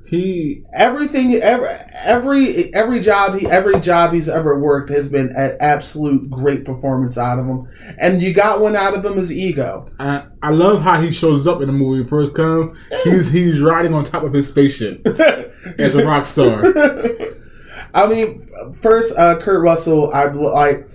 [0.05, 5.55] He Everything, every, every every job he every job he's ever worked has been an
[5.59, 7.67] absolute great performance out of him,
[7.99, 9.87] and you got one out of him as Ego.
[9.99, 12.75] I, I love how he shows up in the movie first come.
[13.03, 15.05] He's he's riding on top of his spaceship
[15.77, 16.73] as a rock star.
[17.93, 18.49] I mean,
[18.81, 20.87] first, uh, Kurt Russell, I've like,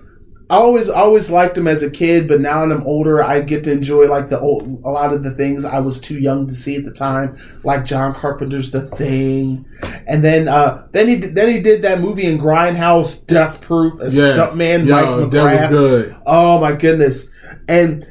[0.50, 3.64] I always always liked him as a kid, but now that I'm older, I get
[3.64, 6.52] to enjoy like the old, a lot of the things I was too young to
[6.52, 9.64] see at the time, like John Carpenter's The Thing,
[10.06, 14.00] and then uh, then he did- then he did that movie in Grindhouse, Death Proof,
[14.02, 15.68] as Yeah, stuntman Yo, Mike that was McGrath.
[15.70, 16.16] good.
[16.26, 17.30] Oh my goodness!
[17.66, 18.06] And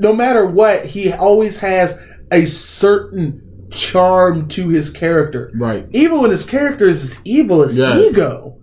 [0.00, 1.96] no matter what, he always has
[2.32, 5.86] a certain charm to his character Right.
[5.92, 8.10] even when his character is as evil as Yes.
[8.10, 8.58] ego.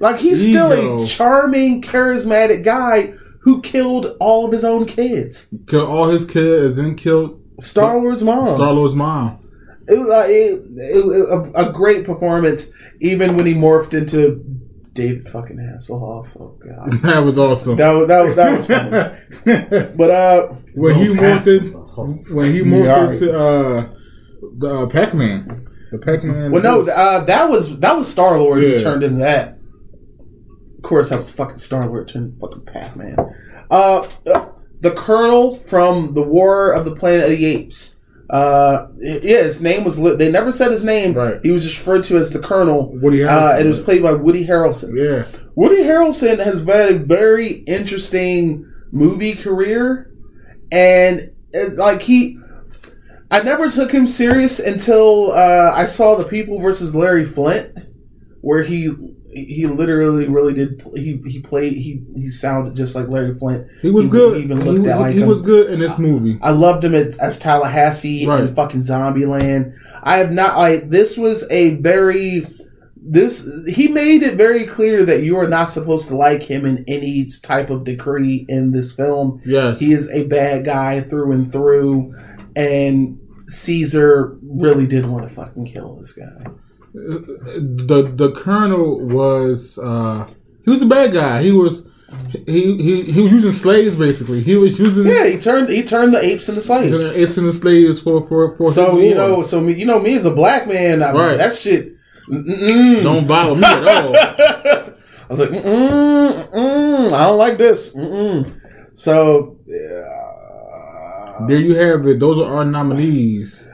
[0.00, 5.48] Like he's still a charming, charismatic guy who killed all of his own kids.
[5.66, 8.54] Killed all his kids, then killed Star Lord's mom.
[8.56, 9.38] Star Lord's mom.
[9.88, 12.66] it was uh, it, it, it- a, a great performance,
[13.00, 14.44] even when he morphed into
[14.92, 16.28] David fucking Hasselhoff.
[16.38, 17.76] Oh god, That was awesome.
[17.76, 19.90] that was that was that was funny.
[19.96, 21.72] But uh, when he morphed in,
[22.34, 23.14] when he morphed alright.
[23.14, 23.94] into uh,
[24.58, 26.50] the uh, Pac Man, the Pac Man.
[26.52, 29.57] well, no, uh, that was that was Star Lord who turned into that.
[30.78, 33.16] Of course, that was fucking Star Lord turned fucking Pac Man.
[33.70, 34.46] Uh, uh,
[34.80, 37.96] the Colonel from the War of the Planet of the Apes.
[38.30, 39.98] Uh, yeah, his name was.
[39.98, 41.14] Li- they never said his name.
[41.14, 41.40] Right.
[41.42, 42.92] He was just referred to as the Colonel.
[43.00, 44.96] Woody Uh, and it was played by Woody Harrelson.
[44.96, 50.12] yeah, Woody Harrelson has had a very interesting movie career,
[50.70, 52.38] and uh, like he,
[53.30, 57.72] I never took him serious until uh, I saw The People versus Larry Flynt,
[58.42, 58.94] where he
[59.44, 63.66] he literally really did he he played he he sounded just like Larry Flynt.
[63.82, 64.34] he was He- good.
[64.34, 65.28] he He, even looked at like he him.
[65.28, 66.38] was good in this movie.
[66.42, 68.40] I loved him as, as Tallahassee Right.
[68.44, 69.74] in fucking Zombieland.
[70.02, 72.46] I have not like this was a very
[73.10, 76.84] this he made it very clear that you are not supposed to like him in
[76.86, 79.40] any type of decree in this film.
[79.46, 82.14] Yes, He is a bad guy through and through,
[82.54, 86.46] and Caesar really did want to fucking kill this guy.
[86.94, 90.26] The the Colonel was uh,
[90.64, 91.42] he was a bad guy.
[91.42, 91.84] He was
[92.46, 94.40] he he he was using slaves basically.
[94.42, 96.98] He was using Yeah, he turned he turned the apes into slaves.
[97.10, 99.28] it's in the slaves for for for So his you war.
[99.28, 101.36] know, so me, you know me as a black man, I, Right.
[101.38, 101.94] that shit.
[102.28, 103.02] Mm-mm.
[103.02, 104.14] don't bother me at all.
[105.30, 107.90] I was like, mm-mm, mm-mm, I don't like this.
[108.94, 112.18] So, uh, There you have it.
[112.18, 113.64] Those are our nominees.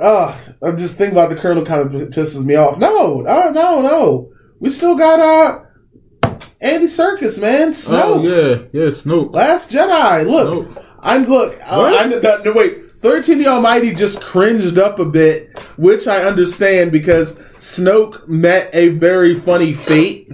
[0.00, 2.78] Uh, I'm just thinking about the colonel kind of pisses me off.
[2.78, 4.30] No, no, no, no.
[4.60, 7.70] We still got uh Andy Serkis, man.
[7.70, 8.02] Snoke.
[8.02, 9.34] Oh yeah, yeah, Snoop.
[9.34, 10.26] Last Jedi.
[10.26, 10.84] Look, Snoop.
[11.00, 11.58] I'm look.
[11.64, 12.90] I, I, no, no, wait.
[13.00, 18.88] Thirteen the Almighty just cringed up a bit, which I understand because Snoke met a
[18.88, 20.30] very funny fate.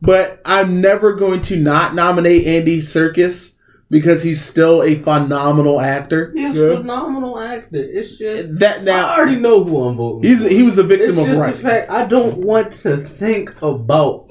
[0.00, 3.51] But I'm never going to not nominate Andy Serkis
[3.92, 6.32] because he's still a phenomenal actor.
[6.34, 6.62] He's Yeah.
[6.64, 7.76] a phenomenal actor.
[7.76, 10.28] It's just That now I already know who I'm voting.
[10.28, 10.48] he's for.
[10.48, 11.54] he was a victim It's of just right.
[11.54, 14.28] the fact I don't want to think about.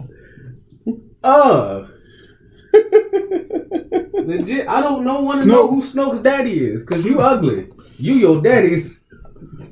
[1.24, 1.86] Uh.
[4.26, 7.67] Legit, I don't know want to know who Snoke's daddy is because you ugly.
[7.97, 9.00] You your daddy's.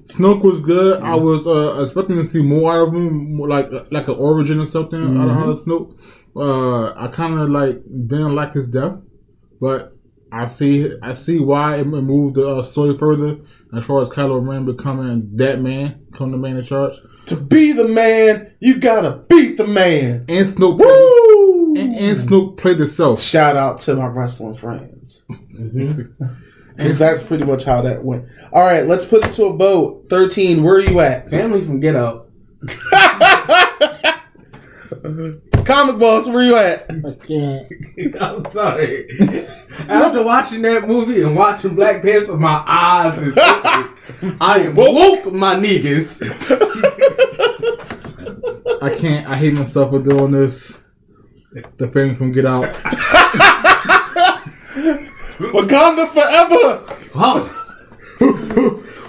[0.06, 1.02] Snoke was good.
[1.02, 4.66] I was uh, expecting to see more out of him, like like an origin or
[4.66, 5.98] something out, of, out of Snoke.
[6.36, 8.98] Uh, I kind of like didn't like his death,
[9.60, 9.96] but
[10.32, 13.38] I see I see why it moved the uh, story further
[13.76, 16.94] as far as Kylo Ren becoming that man, becoming the man in charge,
[17.28, 20.26] to be the man, you gotta beat the man.
[20.28, 21.76] and Snoke Woo!
[21.76, 23.22] and, and Snoke played itself.
[23.22, 25.24] Shout out to my wrestling friends.
[25.30, 26.24] Mm-hmm.
[26.76, 28.24] Because that's pretty much how that went.
[28.54, 30.06] All right, let's put it to a vote.
[30.10, 31.30] 13, where are you at?
[31.30, 32.30] Family from Get Out.
[35.70, 36.90] Comic Boss, where you at?
[36.90, 37.72] I can't.
[38.20, 39.48] I'm sorry.
[39.88, 43.36] After watching that movie and watching Black Panther, my eyes is.
[43.38, 46.24] I am woke, my niggas.
[48.82, 49.28] I can't.
[49.30, 50.80] I hate myself for doing this.
[51.78, 52.74] The family from Get Out.
[55.38, 56.84] Wakanda forever!
[57.14, 57.48] Huh.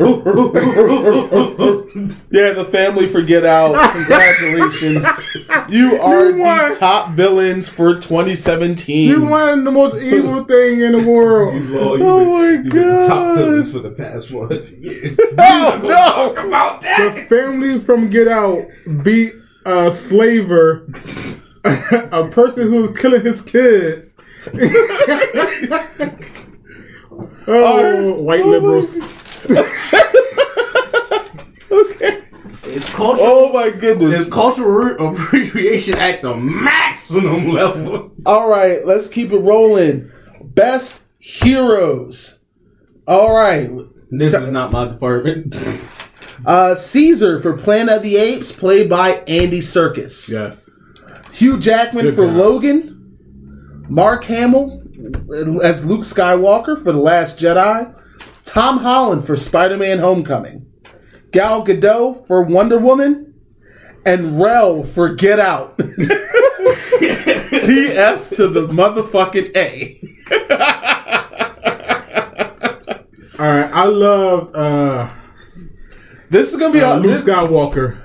[2.33, 3.93] Yeah, the family for Get Out.
[3.93, 5.05] Congratulations.
[5.69, 6.71] You are You won.
[6.71, 9.09] the top villains for 2017.
[9.09, 11.61] You won the most evil thing in the world.
[11.65, 15.19] Lord, Oh my you've been the top villains for the past one years.
[15.39, 16.35] Oh, no!
[16.35, 18.65] Talk about The family from Get Out
[19.03, 19.33] beat
[19.67, 20.87] a slaver,
[21.65, 24.15] a person who was killing his kids.
[27.49, 28.97] oh, white liberals.
[31.71, 32.23] Okay.
[32.65, 33.23] It's culture.
[33.25, 34.21] Oh my goodness.
[34.21, 38.13] It's cultural appreciation at the maximum level.
[38.27, 40.11] All right, let's keep it rolling.
[40.43, 42.39] Best heroes.
[43.07, 43.71] All right.
[44.11, 45.57] This is not my department.
[46.47, 50.27] Uh, Caesar for Planet of the Apes, played by Andy Serkis.
[50.27, 50.71] Yes.
[51.33, 52.33] Hugh Jackman Good for guy.
[52.33, 53.87] Logan.
[53.91, 54.83] Mark Hamill
[55.63, 57.95] as Luke Skywalker for The Last Jedi.
[58.51, 60.67] Tom Holland for Spider Man Homecoming.
[61.31, 63.35] Gal Gadot for Wonder Woman.
[64.05, 65.77] And Rel for Get Out.
[65.79, 65.91] TS
[68.31, 70.01] to the motherfucking A.
[73.39, 73.71] All right.
[73.73, 75.11] I love uh,
[76.31, 77.99] This is gonna be uh, a, Luke this- Skywalker.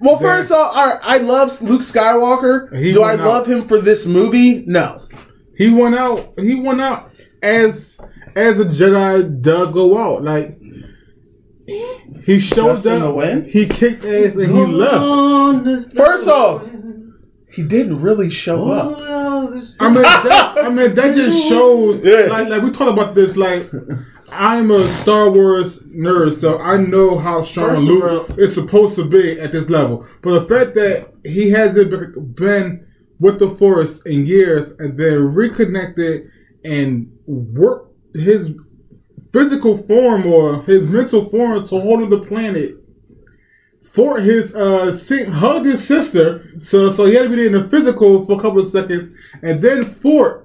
[0.00, 2.70] Well, first off, all right, I love Luke Skywalker.
[2.70, 3.18] Do I out.
[3.18, 4.64] love him for this movie?
[4.64, 5.08] No.
[5.56, 6.34] He went out.
[6.38, 7.10] He went out
[7.42, 7.98] as
[8.38, 10.22] as a Jedi does go out.
[10.22, 10.58] Like
[12.24, 13.02] he showed Just up.
[13.02, 13.46] the wind?
[13.46, 15.92] He kicked ass and he left.
[15.94, 16.66] First off,
[17.50, 18.96] he didn't really show up.
[19.80, 22.00] I mean, that, I mean, that just shows.
[22.02, 22.26] Yeah.
[22.30, 23.36] Like, like we talked about this.
[23.36, 23.70] Like,
[24.30, 29.04] I'm a Star Wars nerd, so I know how strong First Luke is supposed to
[29.04, 30.06] be at this level.
[30.22, 32.86] But the fact that he hasn't been
[33.18, 36.30] with the Force in years and then reconnected
[36.64, 37.87] and worked
[38.18, 38.50] his
[39.32, 42.76] physical form or his mental form to hold on the planet.
[43.82, 44.96] For his uh
[45.30, 46.52] hugged his sister.
[46.62, 49.16] So so he had to be in the physical for a couple of seconds.
[49.42, 50.44] And then fought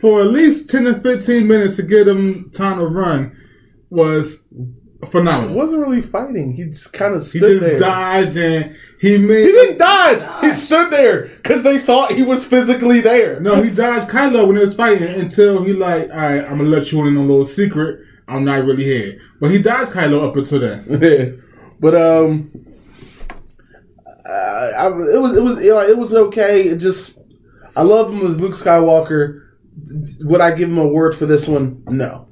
[0.00, 3.36] for at least 10 to 15 minutes to get him time to run
[3.90, 4.40] was
[5.02, 6.52] He phenomenal wasn't really fighting.
[6.52, 7.78] He just kind of he stood just there.
[7.78, 10.22] dodged and he made He didn't dodge.
[10.42, 13.40] He stood there because they thought he was physically there.
[13.40, 16.64] no he dodged Kylo when he was fighting until he like all right I'm gonna
[16.64, 20.28] let you in on a little secret I'm not really here but he dodged Kylo
[20.28, 21.42] up until then
[21.80, 22.50] but um,
[24.28, 26.68] uh, I, it was it was it was okay.
[26.68, 27.18] It just
[27.74, 29.46] I love him as Luke Skywalker.
[30.20, 31.82] Would I give him a word for this one?
[31.88, 32.28] No.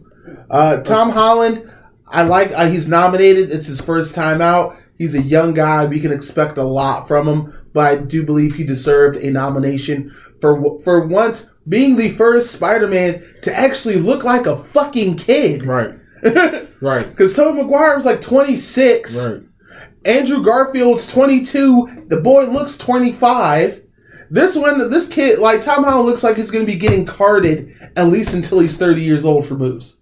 [0.50, 1.70] Uh, Tom Holland,
[2.10, 2.52] I like.
[2.52, 3.50] Uh, he's nominated.
[3.50, 4.76] It's his first time out.
[4.96, 5.86] He's a young guy.
[5.86, 10.14] We can expect a lot from him, but I do believe he deserved a nomination
[10.40, 15.64] for for once being the first Spider-Man to actually look like a fucking kid.
[15.64, 15.94] right
[16.80, 19.14] right Because Tobey Maguire was like 26.
[19.16, 19.42] right
[20.04, 22.06] Andrew Garfield's 22.
[22.08, 23.82] The boy looks 25.
[24.30, 27.74] This one, this kid, like Tom Holland, looks like he's going to be getting carded
[27.96, 29.97] at least until he's 30 years old for moves.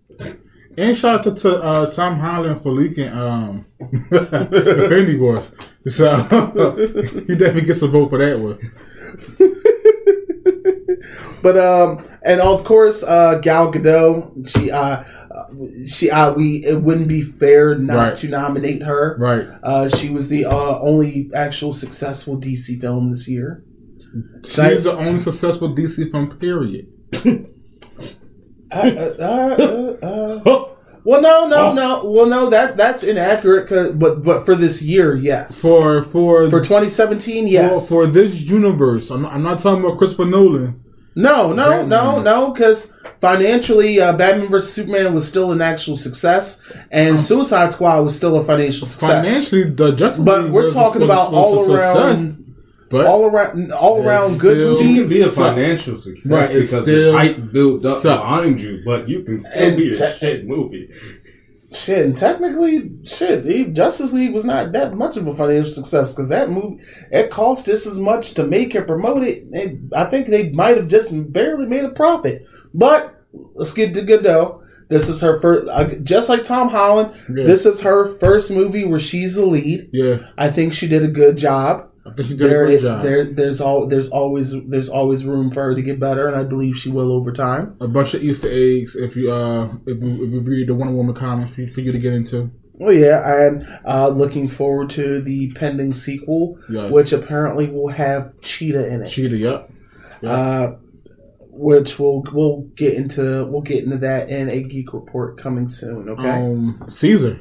[0.79, 5.51] And shout out to uh, Tom Holland for leaking um, Infinity Wars.
[5.89, 6.17] So
[7.27, 8.59] he definitely gets a vote for that one.
[11.43, 14.49] but um, and of course, uh, Gal Gadot.
[14.49, 15.47] She uh, uh,
[15.87, 18.17] she uh, we it wouldn't be fair not Right.
[18.17, 19.17] to nominate her.
[19.19, 19.47] Right.
[19.63, 23.65] Uh, she was the uh, only actual successful DC film this year.
[24.45, 26.31] She's the only successful DC film.
[26.39, 26.87] Period.
[31.09, 32.05] Well, no, no, no.
[32.05, 33.97] Well, no, that that's inaccurate.
[33.97, 35.61] but but for this year, yes.
[35.61, 37.71] For for For 2017, yes.
[37.89, 39.09] for, for this universe.
[39.11, 40.83] I'm not, I'm not talking about Christopher Nolan.
[41.15, 41.89] no, no, Batman.
[41.89, 42.51] no, no.
[42.51, 46.61] Because financially, uh, Batman vs Superman was still an actual success,
[46.91, 49.09] and Suicide Squad was still a financial success.
[49.25, 52.46] Financially, the Justice But League we're was- talking about all around,
[52.91, 54.99] but all around, all around good still- You movie.
[55.01, 58.21] can be a financial success Right, it's because still it's hype built up sucks.
[58.23, 60.91] behind you, but you can still And be a te- shit movie.
[61.73, 66.15] Shit, and technically, shit, the Justice League was not that much of a financial success
[66.15, 66.79] because that movie
[67.11, 69.47] it cost just as much to make and promote it.
[69.53, 72.47] It- I think they might have just barely made a profit.
[72.73, 73.15] But
[73.55, 74.61] let's get to Gadot.
[74.89, 77.11] This is her first, uh, just like Tom Holland.
[77.35, 77.45] Yeah.
[77.45, 79.89] This is her first movie where she's the lead.
[79.93, 81.89] yeah, I think she did a good job.
[82.09, 83.03] I think she did There, a good job.
[83.03, 86.45] there, there's all, there's always, there's always room for her to get better, and I
[86.45, 87.77] believe she will over time.
[87.81, 90.95] a bunch of Easter eggs if you uh if you, if you read the Wonder
[90.95, 92.51] Woman comics for you, for you to get into.
[92.81, 96.91] Oh yeah, and uh, looking forward to the pending sequel, Yes.
[96.93, 99.09] which apparently will have Cheetah in it.
[99.09, 99.71] Cheetah, yep.
[100.23, 100.73] Uh,
[101.59, 106.09] which we'll we'll get into we'll get into that in a geek report coming soon.
[106.11, 106.29] Okay.
[106.29, 107.41] Um, Caesar.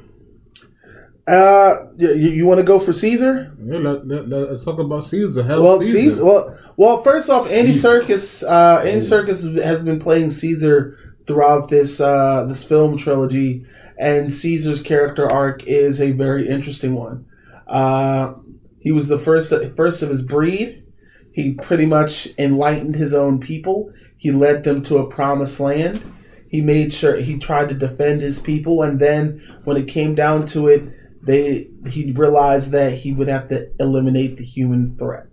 [1.27, 3.55] Uh, you, you want to go for Caesar?
[3.59, 5.41] Yeah, let, let, let, us talk about Caesar.
[5.41, 5.93] Hell, Well, Caesar.
[5.93, 6.25] Caesar.
[6.25, 7.03] Well, well.
[7.03, 8.43] First off, Andy Serkis.
[8.43, 13.65] Uh, Andy Serkis has been playing Caesar throughout this uh, this film trilogy,
[13.97, 17.25] and Caesar's character arc is a very interesting one.
[17.67, 18.35] Uh,
[18.79, 20.83] he was the first first of his breed.
[21.31, 23.91] He pretty much enlightened his own people.
[24.15, 26.03] He led them to a promised land.
[26.47, 30.45] He made sure he tried to defend his people, and then when it came down
[30.47, 30.83] to it,
[31.25, 35.27] they he realized that he would have to eliminate the human threat.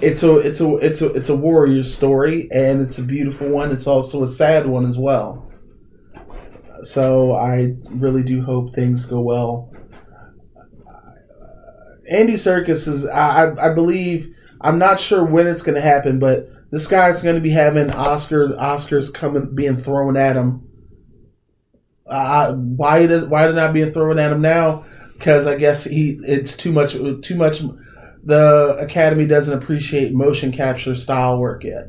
[0.00, 3.72] It's a it's a it's a it's a warrior story, and it's a beautiful one.
[3.72, 5.50] It's also a sad one as well.
[6.82, 9.72] So I really do hope things go well.
[12.08, 16.48] Andy Serkis is I I believe I'm not sure when it's going to happen, but
[16.70, 20.67] this guy's going to be having Oscar Oscars coming being thrown at him.
[22.08, 24.84] Uh, why does why they're not being thrown at him now?
[25.14, 27.62] Because I guess he it's too much too much.
[28.24, 31.86] The Academy doesn't appreciate motion capture style work yet,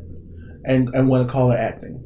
[0.66, 2.04] and and want to call it acting.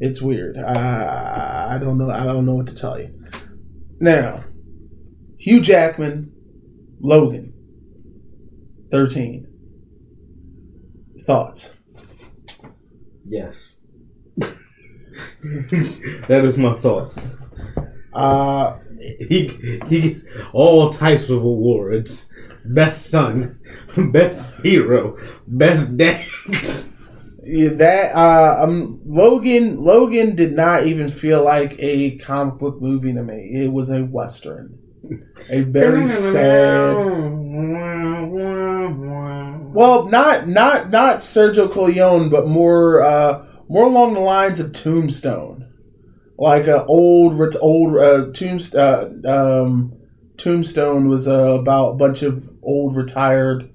[0.00, 0.58] It's weird.
[0.58, 2.10] I I don't know.
[2.10, 3.14] I don't know what to tell you.
[4.00, 4.44] Now,
[5.38, 6.32] Hugh Jackman,
[7.00, 7.52] Logan,
[8.90, 9.46] thirteen.
[11.26, 11.74] Thoughts?
[13.28, 13.76] Yes.
[16.28, 17.36] that is my thoughts.
[18.12, 19.48] Uh, He
[19.88, 20.20] he
[20.52, 22.28] all types of awards.
[22.64, 23.58] Best son,
[24.12, 25.16] best hero,
[25.46, 26.26] best dad.
[27.42, 33.14] Yeah, that uh, um, Logan Logan did not even feel like a comic book movie
[33.14, 33.50] to me.
[33.64, 34.78] It was a western,
[35.48, 36.96] a very sad.
[39.72, 45.72] Well, not not not Sergio Coleone, but more uh, more along the lines of Tombstone,
[46.36, 49.24] like a old old uh, Tombstone.
[49.24, 49.92] Uh, um,
[50.36, 53.70] Tombstone was uh, about a bunch of old retired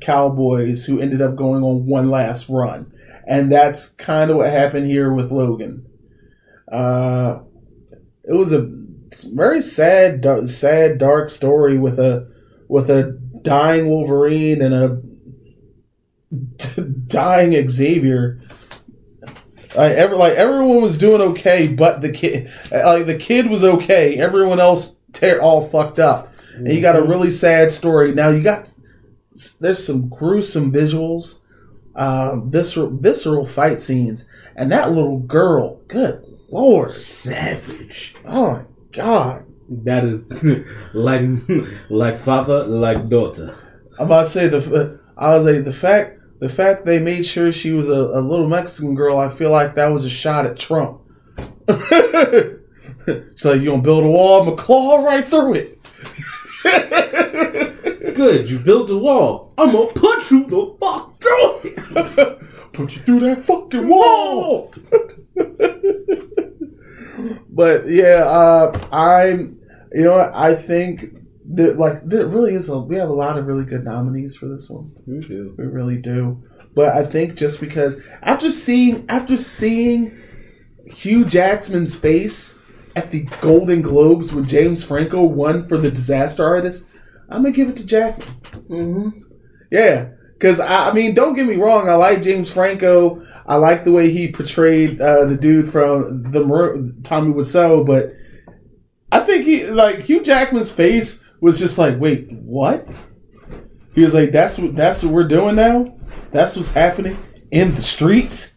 [0.00, 2.92] cowboys who ended up going on one last run,
[3.26, 5.86] and that's kind of what happened here with Logan.
[6.70, 7.40] Uh,
[8.22, 8.70] it was a
[9.34, 12.28] very sad, sad, dark story with a
[12.68, 15.02] with a dying Wolverine and a
[17.08, 18.40] dying Xavier.
[19.74, 24.18] Like, every, like everyone was doing okay, but the kid, like the kid was okay.
[24.18, 28.12] Everyone else tear all fucked up, and you got a really sad story.
[28.12, 28.68] Now you got
[29.60, 31.40] there's some gruesome visuals,
[31.96, 35.80] um, visceral visceral fight scenes, and that little girl.
[35.88, 38.14] Good lord, Savage.
[38.26, 39.44] oh my god!
[39.70, 40.26] That is
[40.94, 41.22] like
[41.90, 43.56] like father, like daughter.
[43.98, 47.52] I'm about to say the I was like the fact the fact they made sure
[47.52, 49.16] she was a, a little Mexican girl.
[49.16, 51.00] I feel like that was a shot at Trump.
[51.68, 54.40] She's like, you gonna build a wall?
[54.40, 55.78] I'm gonna claw right through it.
[58.16, 59.54] Good, you built a wall.
[59.56, 62.38] I'm gonna punch you the fuck through it.
[62.72, 64.74] Put you through that fucking wall.
[67.50, 69.60] but yeah, uh, I'm.
[69.92, 70.32] You know.
[70.34, 71.21] I think
[71.52, 74.46] there, like there really is a we have a lot of really good nominees for
[74.46, 74.90] this one.
[75.06, 75.54] You do.
[75.58, 76.42] We really do.
[76.74, 80.18] But I think just because after seeing after seeing
[80.86, 82.58] Hugh Jackman's face
[82.96, 86.86] at the Golden Globes when James Franco won for the Disaster Artist,
[87.28, 88.28] I'm gonna give it to Jackman.
[88.68, 89.08] Mm-hmm.
[89.70, 91.88] Yeah, because I, I mean, don't get me wrong.
[91.88, 93.26] I like James Franco.
[93.46, 98.14] I like the way he portrayed uh, the dude from the Tommy Wiseau, but
[99.10, 102.86] I think he like Hugh Jackman's face was just like, wait, what?
[103.94, 105.94] He was like, that's what that's what we're doing now.
[106.30, 107.18] That's what's happening
[107.50, 108.54] in the streets.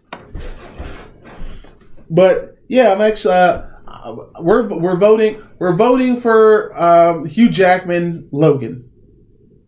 [2.09, 3.63] But yeah, I'm actually uh,
[4.39, 8.89] we're we're voting we're voting for um, Hugh Jackman Logan.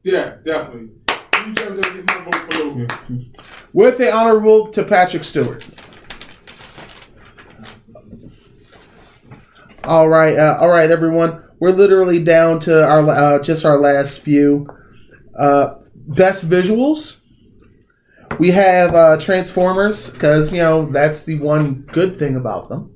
[0.03, 0.89] Yeah, definitely.
[1.07, 3.33] Just gotta get my vote for Logan.
[3.73, 5.65] with the honorable to Patrick Stewart.
[9.83, 11.43] All right, uh, all right, everyone.
[11.59, 14.67] We're literally down to our uh, just our last few.
[15.37, 17.19] Uh, best visuals.
[18.39, 22.93] We have uh, Transformers because you know that's the one good thing about them.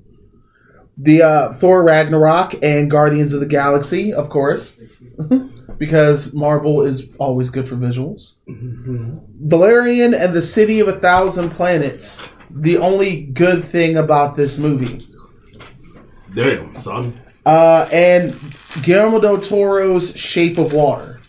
[0.98, 4.80] The uh, Thor Ragnarok and Guardians of the Galaxy, of course,
[5.78, 8.36] because Marvel is always good for visuals.
[8.48, 12.22] Valerian and the City of a Thousand Planets.
[12.52, 15.08] The only good thing about this movie.
[16.36, 17.20] Damn, son.
[17.46, 18.38] Uh, and
[18.84, 21.20] Guillermo del Toro's Shape of Water.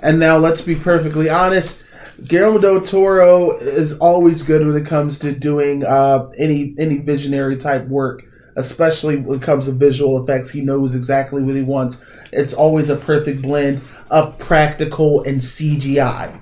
[0.00, 1.84] And now let's be perfectly honest.
[2.26, 7.56] Guillermo del Toro is always good when it comes to doing uh, any any visionary
[7.56, 8.24] type work,
[8.56, 10.50] especially when it comes to visual effects.
[10.50, 11.98] He knows exactly what he wants.
[12.32, 13.80] It's always a perfect blend
[14.10, 16.40] of practical and CGI.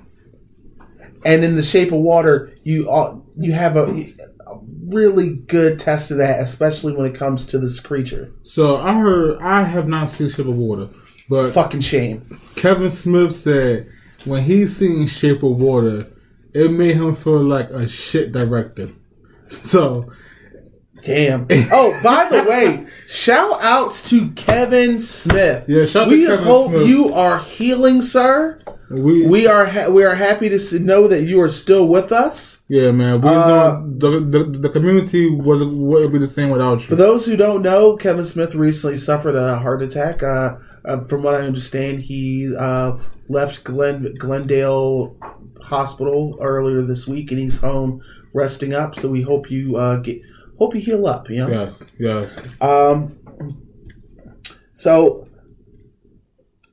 [1.24, 4.12] And in the Shape of Water, you uh, you have a
[4.93, 8.32] really good test of that, especially when it comes to this creature.
[8.45, 10.88] So I heard I have not seen Shape of Water,
[11.28, 12.40] but Fucking shame.
[12.57, 13.88] Kevin Smith said
[14.24, 16.07] when he seen Shape of Water,
[16.55, 18.88] it made him feel like a shit director.
[19.49, 20.11] So
[21.05, 21.47] Damn.
[21.72, 25.64] Oh, by the way, shout outs to Kevin Smith.
[25.68, 26.86] Yeah, shout we to Kevin hope Smith.
[26.88, 28.59] you are healing, sir.
[28.90, 32.62] we, We are ha- we are happy to know that you are still with us.
[32.73, 36.87] Yeah man, we Uh, the, the the community wasn't wouldn't be the same without you.
[36.93, 40.23] For those who don't know, Kevin Smith recently suffered a heart attack.
[40.23, 42.97] Uh, uh, from what I understand, he uh,
[43.29, 45.16] left Glen- Glendale
[45.62, 48.01] Hospital earlier this week, and he's home
[48.33, 48.99] resting up.
[48.99, 50.23] So we hope you uh, get
[50.59, 51.29] hope you heal up.
[51.29, 51.49] You know.
[51.49, 52.41] Yes, yes.
[52.61, 53.18] Um,
[54.73, 55.27] so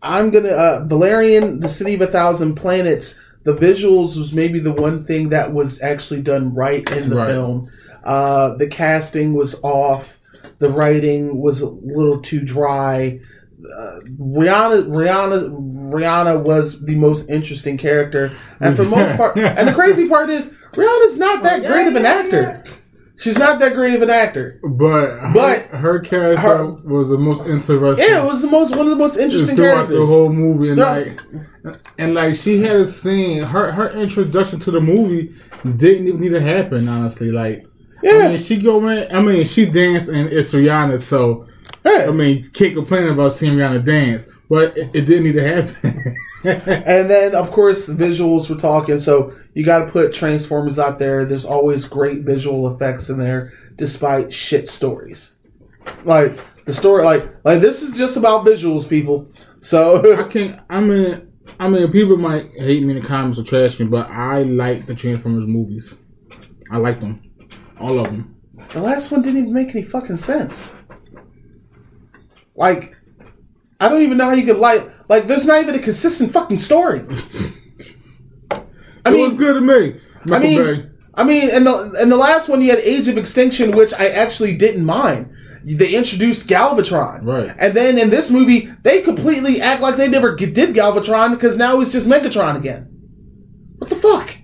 [0.01, 3.18] I'm gonna uh, Valerian, the City of a Thousand Planets.
[3.43, 7.27] The visuals was maybe the one thing that was actually done right in the Right.
[7.29, 7.69] film.
[8.03, 10.19] Uh, the casting was off.
[10.59, 13.19] The writing was a little too dry.
[13.61, 18.31] Uh, Rihanna, Rihanna, Rihanna was the most interesting character,
[18.61, 21.95] and for the most part, and the crazy part is Rihanna's not that great of
[21.95, 22.63] an actor.
[23.19, 24.59] She's not that great of an actor.
[24.63, 28.07] But her, But her character her- was the most interesting.
[28.07, 29.57] Yeah, it was the most one of the most interesting characters.
[29.57, 29.99] throughout characters.
[29.99, 31.21] the whole movie, and like,
[31.97, 33.43] and like she had a scene.
[33.43, 35.33] Her her introduction to the movie
[35.77, 36.87] didn't even need to happen.
[36.87, 37.65] Honestly, like,
[38.01, 38.13] Yeah.
[38.13, 39.13] I mean, she go in.
[39.13, 41.45] I mean, she danced and it's Rihanna, so
[41.85, 42.05] Yeah.
[42.07, 46.15] I mean, can't complain about seeing Rihanna dance, but it, it didn't need to happen.
[46.43, 48.99] and then, of course, the visuals we're talking.
[48.99, 51.25] So you got to put Transformers out there.
[51.25, 55.35] There's always great visual effects in there, despite shit stories.
[56.03, 59.27] Like the story, like like this is just about visuals, people.
[59.59, 60.59] So I can't.
[60.69, 64.09] I mean, I mean, people might hate me in the comments or trash me, but
[64.09, 65.95] I like the Transformers movies.
[66.71, 67.23] I like them,
[67.79, 68.35] all of them.
[68.71, 70.71] the last one didn't even make any fucking sense.
[72.55, 72.95] Like,
[73.79, 75.27] I don't even know how you could like like.
[75.27, 77.01] There's not even a consistent fucking story.
[78.51, 79.99] I it mean, was good to me.
[80.25, 80.89] Michael I mean, Bay.
[81.15, 84.09] I mean, and the and the last one you had Age of Extinction, which I
[84.09, 85.33] actually didn't mind.
[85.63, 87.53] They introduced Galvatron, Right.
[87.59, 91.79] And then in this movie, they completely act like they never did Galvatron because now
[91.81, 92.87] it's just Megatron again.
[93.77, 94.35] What the fuck?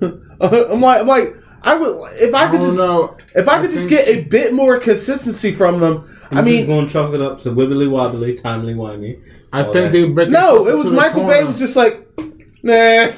[0.40, 3.16] I'm like, I'm like, I would if I I could don't just know.
[3.34, 6.17] if I could just get a bit more consistency from them.
[6.30, 9.22] I I'm mean, just going to chalk it up to wibbly wobbly, timely wimey.
[9.52, 9.98] I all think that.
[9.98, 12.06] they bet no, it was Michael Bay was just like,
[12.62, 13.12] nah,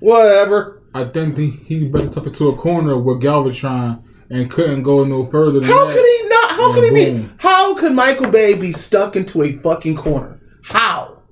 [0.00, 0.82] whatever.
[0.94, 5.26] I think the, he bet himself into a corner with Galvatron and couldn't go no
[5.26, 5.94] further than How that.
[5.94, 6.50] could he not?
[6.50, 7.30] How And could he be?
[7.36, 10.40] How could Michael Bay be stuck into a fucking corner?
[10.64, 11.22] How?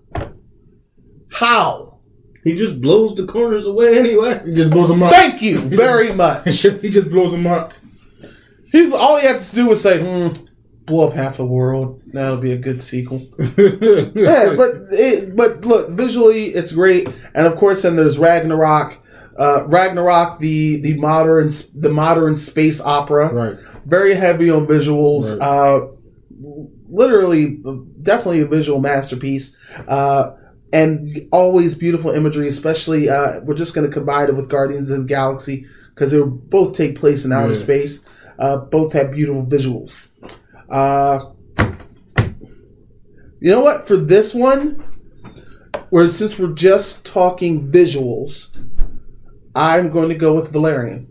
[1.32, 1.98] How?
[2.44, 4.42] He just blows the corners away anyway.
[4.44, 5.10] He just blows them up.
[5.10, 6.60] Thank you very much.
[6.60, 7.72] he just blows them up.
[8.70, 10.34] He's all he had to do was say, hmm,
[10.86, 12.02] blow up half the world.
[12.06, 13.26] That'll be a good sequel.
[13.38, 18.98] yeah, but it, but look, visually it's great, and of course, then there's Ragnarok.
[19.38, 23.58] Uh, Ragnarok, the the modern the modern space opera, right.
[23.84, 25.38] very heavy on visuals.
[25.38, 25.46] Right.
[25.46, 25.86] Uh,
[26.88, 27.58] literally,
[28.02, 29.56] definitely a visual masterpiece.
[29.88, 30.32] Uh,
[30.72, 34.98] and always beautiful imagery, especially uh, we're just going to combine it with Guardians of
[34.98, 37.58] the Galaxy because they both take place in outer Yeah.
[37.58, 38.04] space.
[38.40, 40.08] Uh, both have beautiful visuals.
[40.68, 41.32] Uh,
[43.40, 43.86] you know what?
[43.86, 44.82] For this one,
[45.90, 48.50] where since we're just talking visuals,
[49.54, 51.08] I'm going to go with Valerian.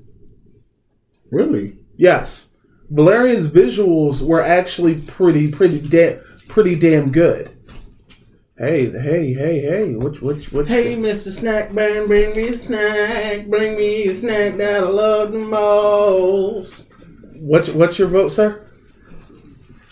[1.31, 1.77] Really?
[1.95, 2.49] Yes,
[2.89, 7.55] Valerian's visuals were actually pretty, pretty, da- pretty damn good.
[8.57, 9.95] Hey, hey, hey, hey!
[9.95, 10.67] Which, which, which?
[10.67, 11.31] Hey, Mr.
[11.31, 13.47] Snack Man, bring me a snack.
[13.47, 16.85] Bring me a snack that I love the most.
[17.41, 18.67] What's, what's your vote, sir?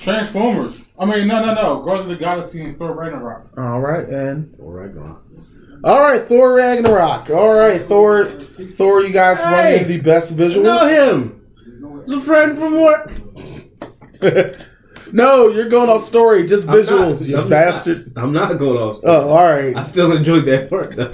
[0.01, 0.85] Transformers.
[0.99, 1.81] I mean, no, no, no.
[1.83, 3.51] Guardians of the Galaxy and Thor Ragnarok.
[3.57, 5.81] All right, and All right, go on.
[5.83, 7.29] all right, Thor Ragnarok.
[7.29, 9.01] All right, Thor, Thor.
[9.01, 9.75] You guys Hey!
[9.77, 10.63] wanted the best visuals.
[10.63, 11.41] Know him.
[12.05, 13.11] He's a friend from work.
[15.13, 18.15] no, you're going off story, just I'm visuals, not- you I'm bastard.
[18.15, 18.99] Not, I'm not going off.
[19.03, 19.75] Oh, all right.
[19.75, 21.11] I still enjoyed that part though.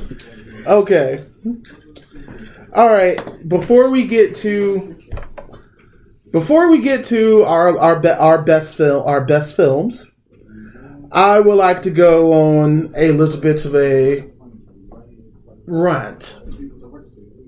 [0.66, 1.26] Okay.
[2.74, 3.18] All right.
[3.48, 4.97] Before we get to
[6.40, 10.06] before we get to our our be, our best film our best films,
[11.12, 14.30] I would like to go on a little bit of a
[15.66, 16.40] rant.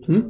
[0.07, 0.29] Hmm?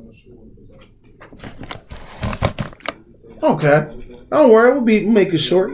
[3.42, 3.88] Okay.
[4.30, 5.72] Don't worry, we'll be we'll make it short.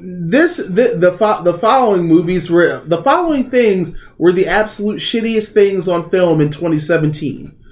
[0.00, 5.86] This the the, the following movies were the following things were the absolute shittiest things
[5.86, 7.63] on film in 2017.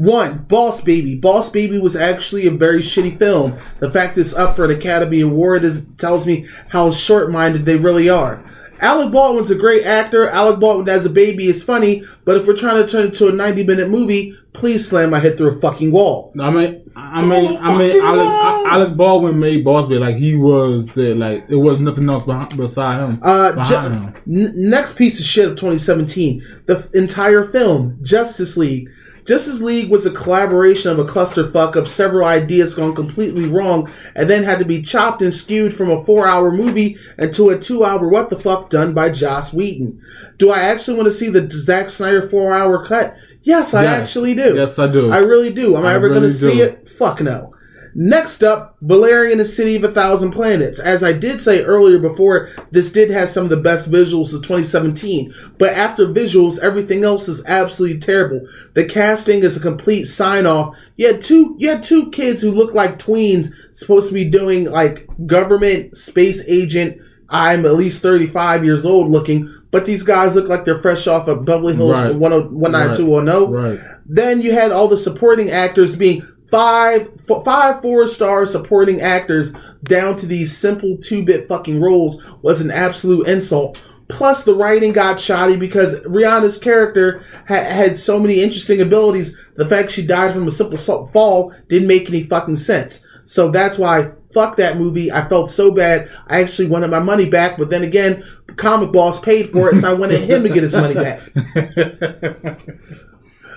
[0.00, 1.14] One, Boss Baby.
[1.16, 3.58] Boss Baby was actually a very shitty film.
[3.80, 8.08] The fact it's up for an Academy Award is tells me how short-minded they really
[8.08, 8.42] are.
[8.80, 10.26] Alec Baldwin's a great actor.
[10.30, 13.28] Alec Baldwin as a baby is funny, but if we're trying to turn it to
[13.28, 16.32] a 90-minute movie, please slam my head through a fucking wall.
[16.40, 18.66] I mean, I mean, I mean, Alec.
[18.72, 22.56] Alec Baldwin made Boss Baby like he was uh, like it was nothing else behind,
[22.56, 23.18] beside him.
[23.22, 24.00] Uh, behind ju-
[24.32, 24.46] him.
[24.46, 28.88] n- next piece of shit of 2017, the f- entire film, Justice League.
[29.26, 34.28] Justice League was a collaboration of a clusterfuck of several ideas gone completely wrong, and
[34.28, 38.30] then had to be chopped and skewed from a four-hour movie into a two-hour what
[38.30, 40.00] the fuck done by Joss Whedon.
[40.38, 43.14] Do I actually want to see the Zack Snyder four-hour cut?
[43.42, 44.00] Yes, I Yes.
[44.08, 44.54] actually do.
[44.54, 45.10] Yes, I do.
[45.10, 45.76] I really do.
[45.76, 46.88] Am I, I ever going to see it?
[46.90, 47.54] Fuck no.
[47.94, 50.78] Next up, Valerian, the City of a Thousand Planets.
[50.78, 54.42] As I did say earlier before, this did have some of the best visuals of
[54.42, 55.34] 2017.
[55.58, 58.46] But after visuals, everything else is absolutely terrible.
[58.74, 60.76] The casting is a complete sign off.
[60.96, 64.64] You had two, you had two kids who look like tweens, supposed to be doing
[64.64, 66.98] like government space agent.
[67.32, 71.28] I'm at least 35 years old looking, but these guys look like they're fresh off
[71.28, 72.16] of Beverly Hills Right.
[72.16, 73.50] 19210.
[73.52, 73.80] Right.
[74.06, 77.08] Then you had all the supporting actors being five,
[77.44, 79.52] five four star supporting actors
[79.84, 83.84] down to these simple two bit fucking roles was an absolute insult.
[84.08, 89.36] Plus, the writing got shoddy because Rihanna's character ha- had so many interesting abilities.
[89.56, 90.76] The fact she died from a simple
[91.08, 93.04] fall didn't make any fucking sense.
[93.24, 95.12] So that's why, fuck that movie.
[95.12, 96.10] I felt so bad.
[96.26, 98.24] I actually wanted my money back, but then again,
[98.56, 101.20] Comic Boss paid for it, so I wanted him to get his money back.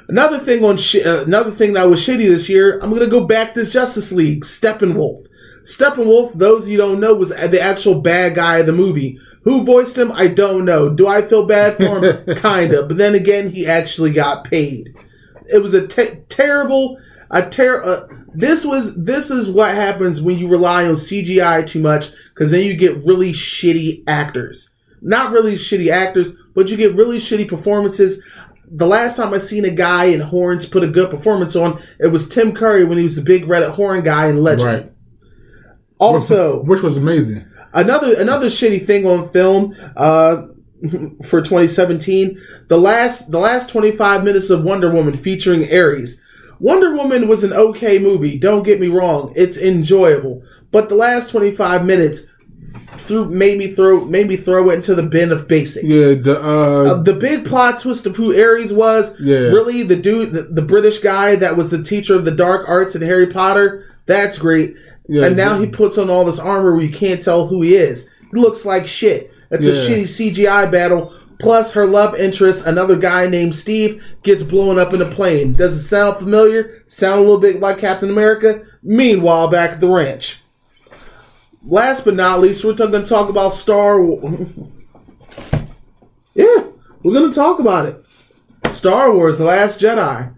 [0.08, 2.80] Another thing on shi uh, another thing that was shitty this year.
[2.80, 4.43] I'm gonna go back to Justice League.
[4.43, 5.26] Steppenwolf.
[5.64, 6.38] Steppenwolf.
[6.38, 9.18] Those you don't know was the actual bad guy of the movie.
[9.43, 10.12] Who voiced him?
[10.12, 10.89] I don't know.
[10.89, 12.26] Do I feel bad for him?
[12.38, 12.84] Kinda.
[12.84, 14.93] But then again, he actually got paid.
[15.51, 16.97] It was a te- terrible.
[17.32, 18.95] A ter- uh, This was.
[18.95, 23.04] This is what happens when you rely on CGI too much, because then you get
[23.06, 24.70] really shitty actors.
[25.01, 28.22] Not really shitty actors, but you get really shitty performances
[28.76, 32.07] the last time I seen a guy in horns put a good performance on, it
[32.07, 34.67] was Tim Curry when he was the big red horn guy in Legend.
[34.67, 34.91] Right.
[35.99, 37.45] Also, which was amazing.
[37.74, 40.47] another another shitty thing on film uh,
[41.24, 46.19] for 2017, the last the last 25 minutes of Wonder Woman featuring Ares.
[46.59, 48.39] Wonder Woman was an okay movie.
[48.39, 50.43] Don't get me wrong, it's enjoyable.
[50.71, 52.21] But the last 25 minutes
[53.07, 55.84] threw made me throw made me throw it into the bin of basic.
[55.84, 56.13] Yeah.
[56.15, 59.38] The uh, Uh, the big plot twist of who Ares was, Yeah.
[59.49, 62.95] really the dude, the, the British guy that was the teacher of the dark arts
[62.95, 63.86] in Harry Potter.
[64.05, 64.76] That's great.
[65.07, 67.61] Yeah, and now the- he puts on all this armor where you can't tell who
[67.61, 68.07] he is.
[68.34, 69.32] He looks like shit.
[69.51, 71.13] It's a shitty CGI battle.
[71.39, 75.53] Plus, her love interest, another guy named Steve, gets blown up in a plane.
[75.53, 76.84] Does it sound familiar?
[76.88, 78.61] Sound a little bit like Captain America?
[78.82, 80.41] Meanwhile, back at the ranch.
[81.66, 84.24] Last but not least, we're going to talk about Star Wars.
[86.34, 86.64] yeah,
[87.01, 88.05] we're going to talk about it.
[88.74, 90.34] Star Wars: The Last Jedi.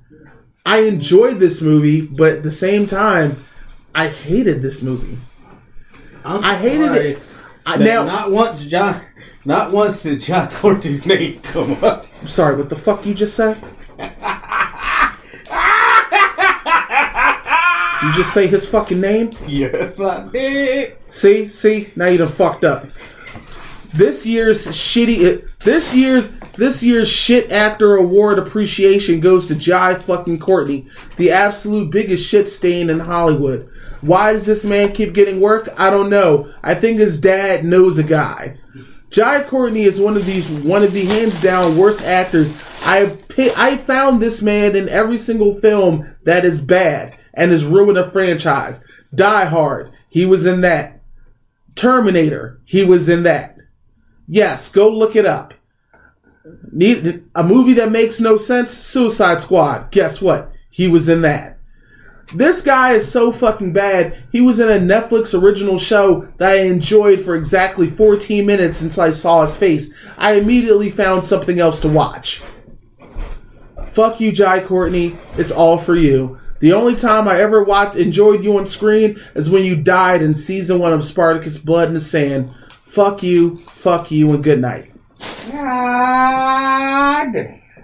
[0.65, 3.37] I enjoyed this movie, but at the same time,
[3.93, 5.17] I hated this movie.
[6.23, 7.35] I hated it.
[7.67, 8.99] I, now, not once John,
[9.43, 12.07] not once did John Courtney's name come up.
[12.19, 13.61] I'm sorry, what the fuck you just said?
[18.03, 19.31] You just say his fucking name?
[19.47, 20.97] Yes, I did.
[21.15, 22.89] See, see, now you done fucked up.
[23.93, 29.95] This year's shitty, uh, this year's this year's shit actor award appreciation goes to Jai
[29.95, 33.69] fucking Courtney, the absolute biggest shit stain in Hollywood.
[34.01, 35.69] Why does this man keep getting work?
[35.77, 36.53] I don't know.
[36.61, 38.57] I think his dad knows a guy.
[39.09, 42.53] Jai Courtney is one of these one of the hands down worst actors.
[42.83, 47.97] I've I found this man in every single film that is bad and has ruined
[47.97, 48.83] a franchise.
[49.15, 50.95] Die Hard, he was in that.
[51.75, 53.57] Terminator, he was in that.
[54.27, 55.53] Yes, go look it up.
[56.71, 58.71] Need a movie that makes no sense?
[58.71, 59.91] Suicide Squad.
[59.91, 60.51] Guess what?
[60.69, 61.57] He was in that.
[62.33, 64.23] This guy is so fucking bad.
[64.31, 69.03] He was in a Netflix original show that I enjoyed for exactly 14 minutes until
[69.03, 69.93] I saw his face.
[70.17, 72.41] I immediately found something else to watch.
[73.91, 75.17] Fuck you, Jai Courtney.
[75.37, 76.39] It's all for you.
[76.65, 80.33] The only time I ever watched enjoyed you on screen is when you died in
[80.33, 82.55] season one of Spartacus Blood in the Sand.
[82.87, 84.91] Fuck you, fuck you, and good night.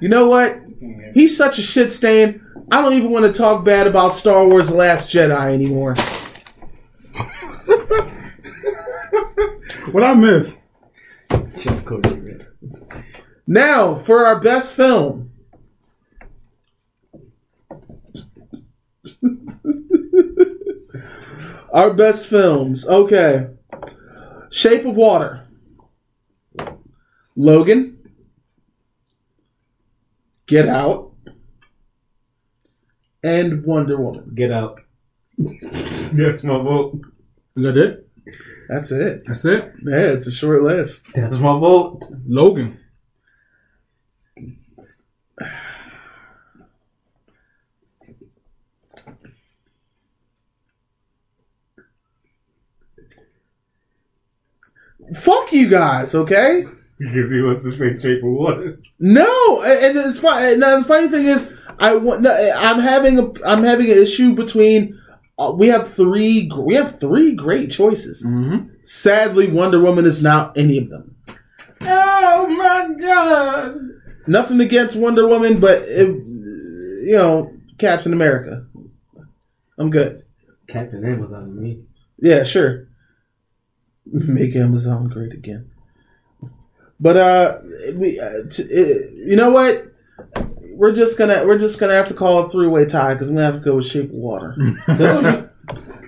[0.01, 0.59] You know what?
[1.13, 2.41] He's such a shit stain.
[2.71, 5.93] I don't even want to talk bad about Star Wars The Last Jedi anymore.
[9.91, 10.57] What I miss?
[11.57, 12.45] John Courtney.
[13.45, 15.30] Now, for our best film.
[21.73, 22.85] our best films.
[22.85, 23.47] Okay.
[24.49, 25.47] Shape of Water.
[27.35, 27.97] Logan.
[30.47, 31.13] Get Out.
[33.23, 34.33] And Wonder Woman.
[34.35, 34.79] Get out.
[35.37, 36.99] That's my vote.
[37.55, 38.07] Is that it?
[38.67, 39.23] That's it.
[39.25, 39.73] That's it.
[39.83, 41.05] Yeah, it's a short list.
[41.13, 42.01] That's my vote.
[42.25, 42.79] Logan.
[55.15, 56.65] Fuck you guys, okay?
[56.97, 58.79] Because he wants to say shape of water.
[58.99, 60.59] No, and it's fine.
[60.59, 62.21] Now the funny thing is, I want.
[62.21, 63.31] No, I'm having a.
[63.45, 64.99] I'm having an issue between.
[65.39, 66.49] Uh, we have three.
[66.55, 68.23] We have three great choices.
[68.23, 68.67] Mm-hmm.
[68.83, 71.15] Sadly, Wonder Woman is not any of them.
[71.81, 73.79] Oh my god.
[74.27, 78.65] Nothing against Wonder Woman, but it, you know, Captain America.
[79.79, 80.23] I'm good.
[80.67, 81.81] Captain Amazon me.
[82.19, 82.87] Yeah, sure.
[84.27, 85.69] Make Amazon great again.
[86.99, 87.59] But uh,
[87.95, 89.87] we, uh t- uh, you know what?
[90.73, 93.35] We're just gonna we're just gonna have to call a three way tie because I'm
[93.35, 94.55] gonna have to go with Shape of Water.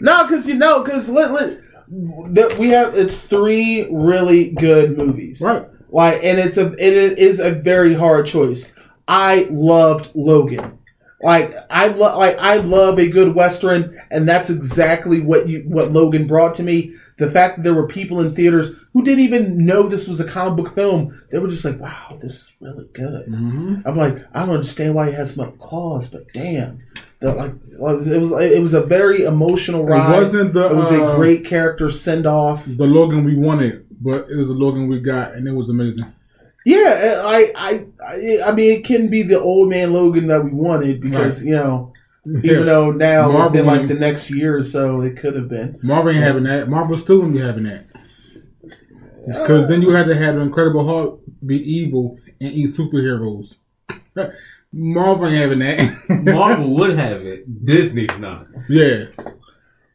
[0.02, 5.42] no, because you know, because let, let, there- we have it's three really good movies,
[5.42, 5.68] Right.
[5.90, 8.72] Like, and it's a it is a very hard choice.
[9.08, 10.80] I loved Logan.
[11.24, 15.92] Like I love like I love a good western, and that's exactly what you what
[15.92, 16.96] Logan brought to me.
[17.18, 20.28] The fact that there were people in theaters who didn't even know this was a
[20.28, 23.76] comic book film, they were just like, "Wow, this is really good." Mm-hmm.
[23.86, 26.80] I'm like, I don't understand why he has some claws, but damn,
[27.20, 30.22] the, like it was it was it was a very emotional ride.
[30.22, 32.66] It wasn't the It was a uh, great character send off.
[32.66, 36.14] the Logan we wanted, but it was the Logan we got, and it was amazing.
[36.66, 40.52] Yeah, I, I, I, I mean, it can be the old man Logan that we
[40.52, 41.48] wanted because Right.
[41.50, 41.92] you know,
[42.44, 45.78] even though now Marvel within like the next year or so, it could have been.
[45.84, 46.70] Marvel ain't having that.
[46.70, 47.88] Marvel still gonna be having that.
[49.26, 53.56] Because then you had to have the Incredible Hulk be evil and eat superheroes.
[54.72, 55.98] Marvel ain't having that.
[56.24, 57.66] Marvel would have it.
[57.66, 58.48] Disney's not.
[58.70, 59.06] yeah.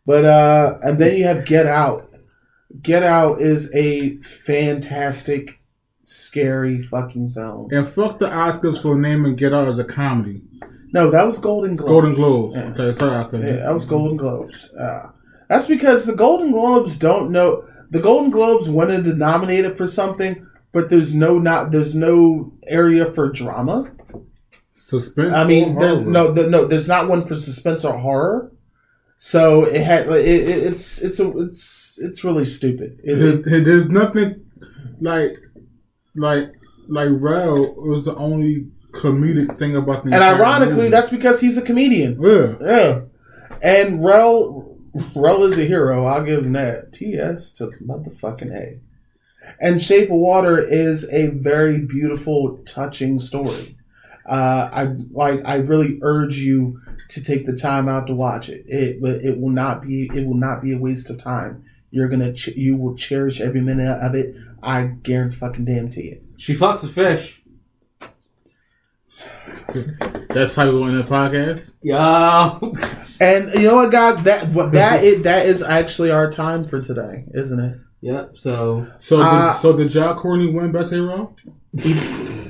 [0.06, 2.10] But uh, and then you have Get Out.
[2.82, 5.58] Get Out is a fantastic,
[6.08, 7.68] scary fucking film.
[7.70, 10.42] And fuck the Oscars for naming Get Out as a comedy.
[10.92, 11.90] No, that was Golden Globes.
[11.90, 12.56] Golden Globes.
[12.56, 12.64] Yeah.
[12.70, 13.46] Okay, sorry, I couldn't.
[13.46, 14.72] Yeah, that was Golden Globes.
[14.72, 15.10] Uh,
[15.48, 17.64] that's because the Golden Globes don't know.
[17.90, 22.52] The Golden Globes wanted to nominate it for something, but there's no not there's no
[22.66, 23.90] area for drama.
[24.72, 25.34] Suspense.
[25.34, 26.10] I mean, or there's horror.
[26.10, 28.52] no the, no there's not one for suspense or horror.
[29.16, 33.00] So it had it, it, it's it's a it's it's really stupid.
[33.02, 34.44] It- There's, there's nothing
[35.00, 35.36] like
[36.14, 36.52] like
[36.88, 40.88] like Rel was the only comedic thing about the and ironically, movie.
[40.90, 42.18] that's because he's a comedian.
[42.20, 42.56] yeah.
[42.60, 43.00] Yeah,
[43.62, 44.76] and Rel
[45.14, 46.06] Rel is a hero.
[46.06, 46.92] I'll give him that.
[46.92, 48.78] TS to motherfucking A.
[49.60, 53.76] And Shape of Water is a very beautiful, touching story.
[54.28, 55.40] Uh, I like.
[55.44, 56.80] I really urge you
[57.10, 58.64] to take the time out to watch it.
[58.68, 61.64] It it will not be it will not be a waste of time.
[61.90, 64.34] You're gonna ch- you will cherish every minute of it.
[64.62, 66.20] I guarantee fucking damn to you.
[66.36, 67.42] She fucks a fish.
[70.28, 71.74] That's how we want the podcast.
[71.82, 72.58] Yeah.
[73.20, 74.24] And you know what, God?
[74.24, 77.78] That what that is that is actually our time for today, isn't it?
[78.00, 78.36] yep.
[78.36, 81.34] So So, Uh, did, so did Jai Courtney win Best Hero?
[81.82, 81.96] Eat,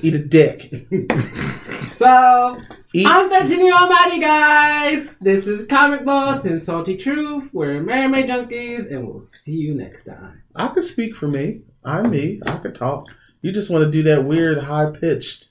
[0.02, 0.70] eat a dick.
[1.92, 2.60] so
[2.94, 3.06] Eat.
[3.06, 5.16] I'm the Genie Almighty, guys.
[5.16, 7.50] This is Comic Boss and Salty Truth.
[7.52, 10.42] We're Amerime Junkies, and we'll see you next time.
[10.54, 11.62] I could speak for me.
[11.88, 12.40] I'm me.
[12.46, 13.08] I could talk.
[13.40, 15.48] You just want to do that weird high pitched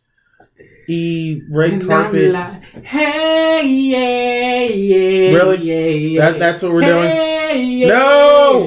[0.87, 2.31] E red carpet.
[2.31, 5.57] like, hey, yeah, yeah, Really?
[5.63, 6.31] yeah, yeah.
[6.31, 7.09] That that's what we're doing.
[7.09, 8.65] Hey, yeah, No!